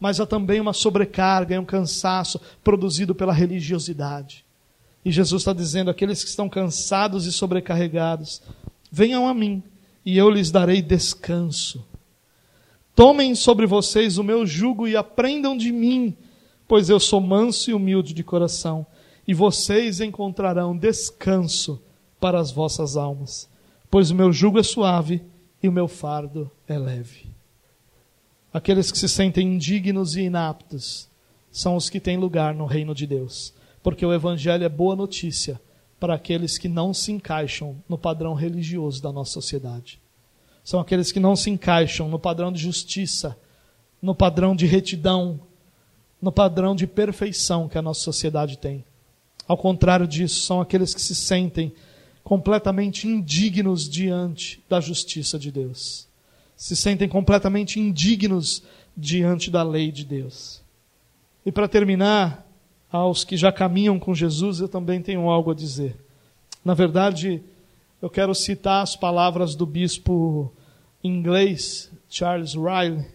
mas 0.00 0.20
há 0.20 0.26
também 0.26 0.60
uma 0.60 0.72
sobrecarga 0.72 1.54
e 1.54 1.58
um 1.58 1.64
cansaço 1.64 2.40
produzido 2.62 3.14
pela 3.14 3.32
religiosidade. 3.32 4.44
E 5.04 5.12
Jesus 5.12 5.42
está 5.42 5.52
dizendo: 5.52 5.88
aqueles 5.88 6.24
que 6.24 6.28
estão 6.28 6.48
cansados 6.48 7.26
e 7.26 7.32
sobrecarregados, 7.32 8.42
venham 8.90 9.28
a 9.28 9.32
mim 9.32 9.62
e 10.04 10.18
eu 10.18 10.28
lhes 10.28 10.50
darei 10.50 10.82
descanso. 10.82 11.86
Tomem 12.96 13.34
sobre 13.34 13.66
vocês 13.66 14.16
o 14.16 14.24
meu 14.24 14.46
jugo 14.46 14.88
e 14.88 14.96
aprendam 14.96 15.54
de 15.54 15.70
mim, 15.70 16.16
pois 16.66 16.88
eu 16.88 16.98
sou 16.98 17.20
manso 17.20 17.70
e 17.70 17.74
humilde 17.74 18.14
de 18.14 18.24
coração, 18.24 18.86
e 19.28 19.34
vocês 19.34 20.00
encontrarão 20.00 20.74
descanso 20.74 21.78
para 22.18 22.40
as 22.40 22.50
vossas 22.50 22.96
almas, 22.96 23.50
pois 23.90 24.10
o 24.10 24.14
meu 24.14 24.32
jugo 24.32 24.58
é 24.58 24.62
suave 24.62 25.22
e 25.62 25.68
o 25.68 25.72
meu 25.72 25.86
fardo 25.86 26.50
é 26.66 26.78
leve. 26.78 27.26
Aqueles 28.50 28.90
que 28.90 28.96
se 28.96 29.10
sentem 29.10 29.46
indignos 29.46 30.16
e 30.16 30.22
inaptos 30.22 31.06
são 31.50 31.76
os 31.76 31.90
que 31.90 32.00
têm 32.00 32.16
lugar 32.16 32.54
no 32.54 32.64
reino 32.64 32.94
de 32.94 33.06
Deus, 33.06 33.52
porque 33.82 34.06
o 34.06 34.14
Evangelho 34.14 34.64
é 34.64 34.70
boa 34.70 34.96
notícia 34.96 35.60
para 36.00 36.14
aqueles 36.14 36.56
que 36.56 36.66
não 36.66 36.94
se 36.94 37.12
encaixam 37.12 37.76
no 37.86 37.98
padrão 37.98 38.32
religioso 38.32 39.02
da 39.02 39.12
nossa 39.12 39.32
sociedade 39.32 40.00
são 40.66 40.80
aqueles 40.80 41.12
que 41.12 41.20
não 41.20 41.36
se 41.36 41.48
encaixam 41.48 42.08
no 42.08 42.18
padrão 42.18 42.50
de 42.50 42.60
justiça, 42.60 43.38
no 44.02 44.16
padrão 44.16 44.56
de 44.56 44.66
retidão, 44.66 45.38
no 46.20 46.32
padrão 46.32 46.74
de 46.74 46.88
perfeição 46.88 47.68
que 47.68 47.78
a 47.78 47.82
nossa 47.82 48.00
sociedade 48.00 48.58
tem. 48.58 48.84
Ao 49.46 49.56
contrário 49.56 50.08
disso, 50.08 50.40
são 50.40 50.60
aqueles 50.60 50.92
que 50.92 51.00
se 51.00 51.14
sentem 51.14 51.72
completamente 52.24 53.06
indignos 53.06 53.88
diante 53.88 54.60
da 54.68 54.80
justiça 54.80 55.38
de 55.38 55.52
Deus. 55.52 56.08
Se 56.56 56.74
sentem 56.74 57.08
completamente 57.08 57.78
indignos 57.78 58.64
diante 58.96 59.52
da 59.52 59.62
lei 59.62 59.92
de 59.92 60.04
Deus. 60.04 60.60
E 61.44 61.52
para 61.52 61.68
terminar, 61.68 62.44
aos 62.90 63.22
que 63.22 63.36
já 63.36 63.52
caminham 63.52 64.00
com 64.00 64.12
Jesus, 64.12 64.58
eu 64.58 64.68
também 64.68 65.00
tenho 65.00 65.30
algo 65.30 65.52
a 65.52 65.54
dizer. 65.54 65.94
Na 66.64 66.74
verdade, 66.74 67.40
eu 68.00 68.10
quero 68.10 68.34
citar 68.34 68.82
as 68.82 68.94
palavras 68.94 69.54
do 69.54 69.64
bispo 69.64 70.52
inglês 71.02 71.90
Charles 72.08 72.54
Riley, 72.54 73.06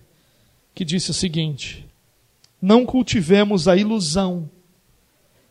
que 0.74 0.84
disse 0.84 1.12
o 1.12 1.14
seguinte: 1.14 1.88
Não 2.62 2.86
cultivemos 2.86 3.68
a 3.68 3.76
ilusão 3.76 4.50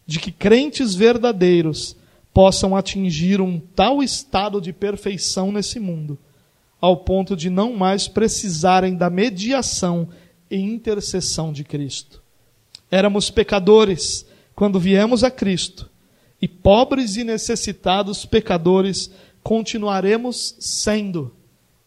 de 0.07 0.19
que 0.19 0.33
crentes 0.33 0.95
verdadeiros 0.95 1.97
possam 2.33 2.77
atingir 2.77 3.41
um 3.41 3.59
tal 3.59 4.03
estado 4.03 4.61
de 4.61 4.73
perfeição 4.73 5.53
nesse 5.53 5.79
mundo, 5.79 6.19
ao 6.81 6.97
ponto 6.99 7.37
de 7.37 7.51
não 7.51 7.75
mais 7.75 8.09
precisarem 8.09 8.97
da 8.97 9.11
mediação 9.11 10.09
e 10.51 10.57
intercessão 10.57 11.53
de 11.53 11.65
Cristo. 11.65 12.23
Éramos 12.91 13.31
pecadores 13.31 14.27
quando 14.55 14.81
viemos 14.81 15.23
a 15.23 15.31
Cristo, 15.31 15.90
e 16.41 16.49
pobres 16.49 17.17
e 17.17 17.25
necessitados 17.25 18.25
pecadores 18.25 19.11
continuaremos 19.43 20.57
sendo 20.59 21.35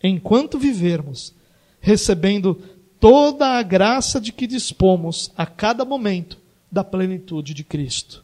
enquanto 0.02 0.60
vivermos, 0.60 1.34
recebendo 1.80 2.62
toda 3.00 3.58
a 3.58 3.64
graça 3.64 4.20
de 4.20 4.32
que 4.32 4.46
dispomos 4.46 5.32
a 5.36 5.46
cada 5.46 5.86
momento 5.86 6.38
da 6.72 6.84
plenitude 6.84 7.54
de 7.54 7.64
Cristo. 7.64 8.24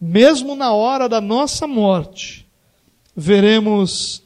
Mesmo 0.00 0.54
na 0.54 0.72
hora 0.72 1.08
da 1.08 1.20
nossa 1.20 1.66
morte, 1.66 2.46
veremos 3.14 4.22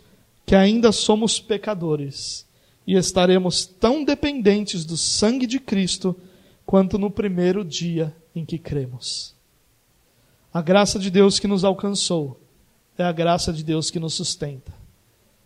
que 0.47 0.55
ainda 0.55 0.93
somos 0.93 1.41
pecadores 1.41 2.47
e 2.87 2.95
estaremos 2.95 3.67
tão 3.67 4.05
dependentes 4.05 4.85
do 4.85 4.97
sangue 4.97 5.47
de 5.47 5.59
Cristo 5.59 6.17
quanto 6.67 6.99
no 6.99 7.11
primeiro 7.11 7.65
dia 7.65 8.15
em 8.35 8.45
que 8.45 8.59
cremos. 8.59 9.35
A 10.55 10.63
graça 10.63 11.01
de 11.01 11.11
Deus 11.11 11.41
que 11.41 11.49
nos 11.49 11.65
alcançou 11.65 12.41
é 12.97 13.03
a 13.03 13.11
graça 13.11 13.53
de 13.53 13.65
Deus 13.65 13.91
que 13.91 13.99
nos 13.99 14.15
sustenta 14.15 14.73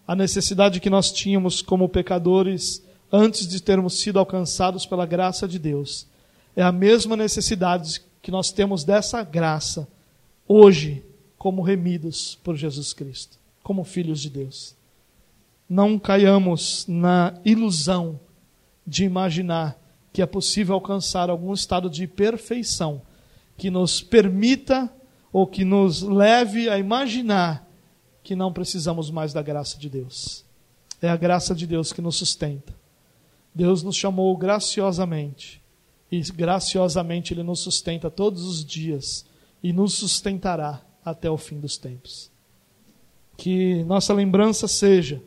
a 0.07 0.15
necessidade 0.15 0.81
que 0.81 0.89
nós 0.89 1.13
tínhamos 1.13 1.61
como 1.61 1.87
pecadores 1.87 2.83
antes 3.11 3.47
de 3.47 3.63
termos 3.63 4.01
sido 4.01 4.19
alcançados 4.19 4.87
pela 4.87 5.05
graça 5.05 5.49
de 5.49 5.59
Deus 5.59 6.07
É 6.57 6.63
a 6.63 6.73
mesma 6.73 7.17
necessidade 7.17 8.03
que 8.21 8.31
nós 8.31 8.51
temos 8.51 8.85
dessa 8.85 9.23
graça 9.23 9.87
hoje, 10.47 11.05
como 11.39 11.63
remidos 11.63 12.39
por 12.43 12.57
Jesus 12.57 12.93
Cristo, 12.93 13.39
como 13.63 13.85
filhos 13.85 14.21
de 14.21 14.29
Deus. 14.29 14.75
Não 15.69 15.99
caiamos 15.99 16.85
na 16.89 17.35
ilusão 17.45 18.19
de 18.87 19.05
imaginar 19.05 19.79
que 20.13 20.21
é 20.21 20.27
possível 20.27 20.75
alcançar 20.75 21.31
algum 21.31 21.55
estado 21.55 21.89
de 21.89 22.07
perfeição 22.07 23.03
que 23.57 23.71
nos 23.71 24.03
permita 24.03 24.93
ou 25.33 25.47
que 25.47 25.64
nos 25.64 26.03
leve 26.03 26.68
a 26.68 26.79
imaginar 26.79 27.66
que 28.22 28.35
não 28.35 28.53
precisamos 28.53 29.11
mais 29.11 29.33
da 29.33 29.43
graça 29.43 29.79
de 29.79 29.89
Deus. 29.89 30.45
É 31.01 31.09
a 31.09 31.16
graça 31.16 31.55
de 31.55 31.66
Deus 31.66 31.93
que 31.93 32.03
nos 32.03 32.16
sustenta. 32.16 32.74
Deus 33.55 33.83
nos 33.83 33.97
chamou 33.97 34.37
graciosamente 34.37 35.62
e 36.11 36.20
graciosamente 36.20 37.33
Ele 37.33 37.43
nos 37.43 37.61
sustenta 37.61 38.11
todos 38.11 38.45
os 38.45 38.64
dias 38.64 39.24
e 39.62 39.72
nos 39.72 39.95
sustentará 39.95 40.83
até 41.05 41.31
o 41.31 41.37
fim 41.37 41.59
dos 41.59 41.76
tempos. 41.76 42.31
Que 43.37 43.83
nossa 43.85 44.12
lembrança 44.12 44.66
seja 44.66 45.22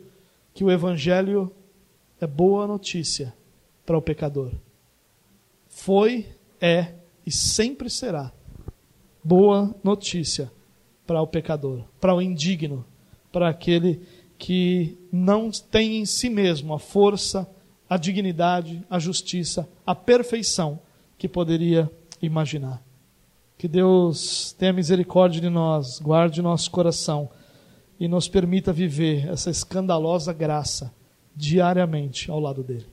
que 0.54 0.64
o 0.64 0.70
Evangelho 0.70 1.50
é 2.20 2.26
boa 2.26 2.66
notícia 2.66 3.34
para 3.84 3.96
o 3.96 4.02
pecador. 4.02 4.52
Foi, 5.68 6.26
é 6.60 6.94
e 7.26 7.30
sempre 7.30 7.88
será 7.88 8.32
boa 9.22 9.74
notícia 9.82 10.50
para 11.06 11.20
o 11.20 11.26
pecador, 11.26 11.84
para 12.00 12.14
o 12.14 12.22
indigno, 12.22 12.84
para 13.30 13.48
aquele 13.48 14.02
que 14.38 14.96
não 15.12 15.50
tem 15.50 15.98
em 15.98 16.04
si 16.04 16.28
mesmo 16.28 16.74
a 16.74 16.78
força, 16.78 17.48
a 17.88 17.96
dignidade, 17.96 18.84
a 18.90 18.98
justiça, 18.98 19.68
a 19.86 19.94
perfeição 19.94 20.80
que 21.16 21.28
poderia 21.28 21.90
imaginar. 22.20 22.82
Que 23.56 23.68
Deus 23.68 24.52
tenha 24.58 24.72
misericórdia 24.72 25.40
de 25.40 25.48
nós, 25.48 26.00
guarde 26.00 26.42
nosso 26.42 26.70
coração 26.70 27.30
e 28.00 28.08
nos 28.08 28.26
permita 28.26 28.72
viver 28.72 29.28
essa 29.28 29.50
escandalosa 29.50 30.32
graça 30.32 30.92
diariamente 31.36 32.30
ao 32.30 32.40
lado 32.40 32.64
dele. 32.64 32.91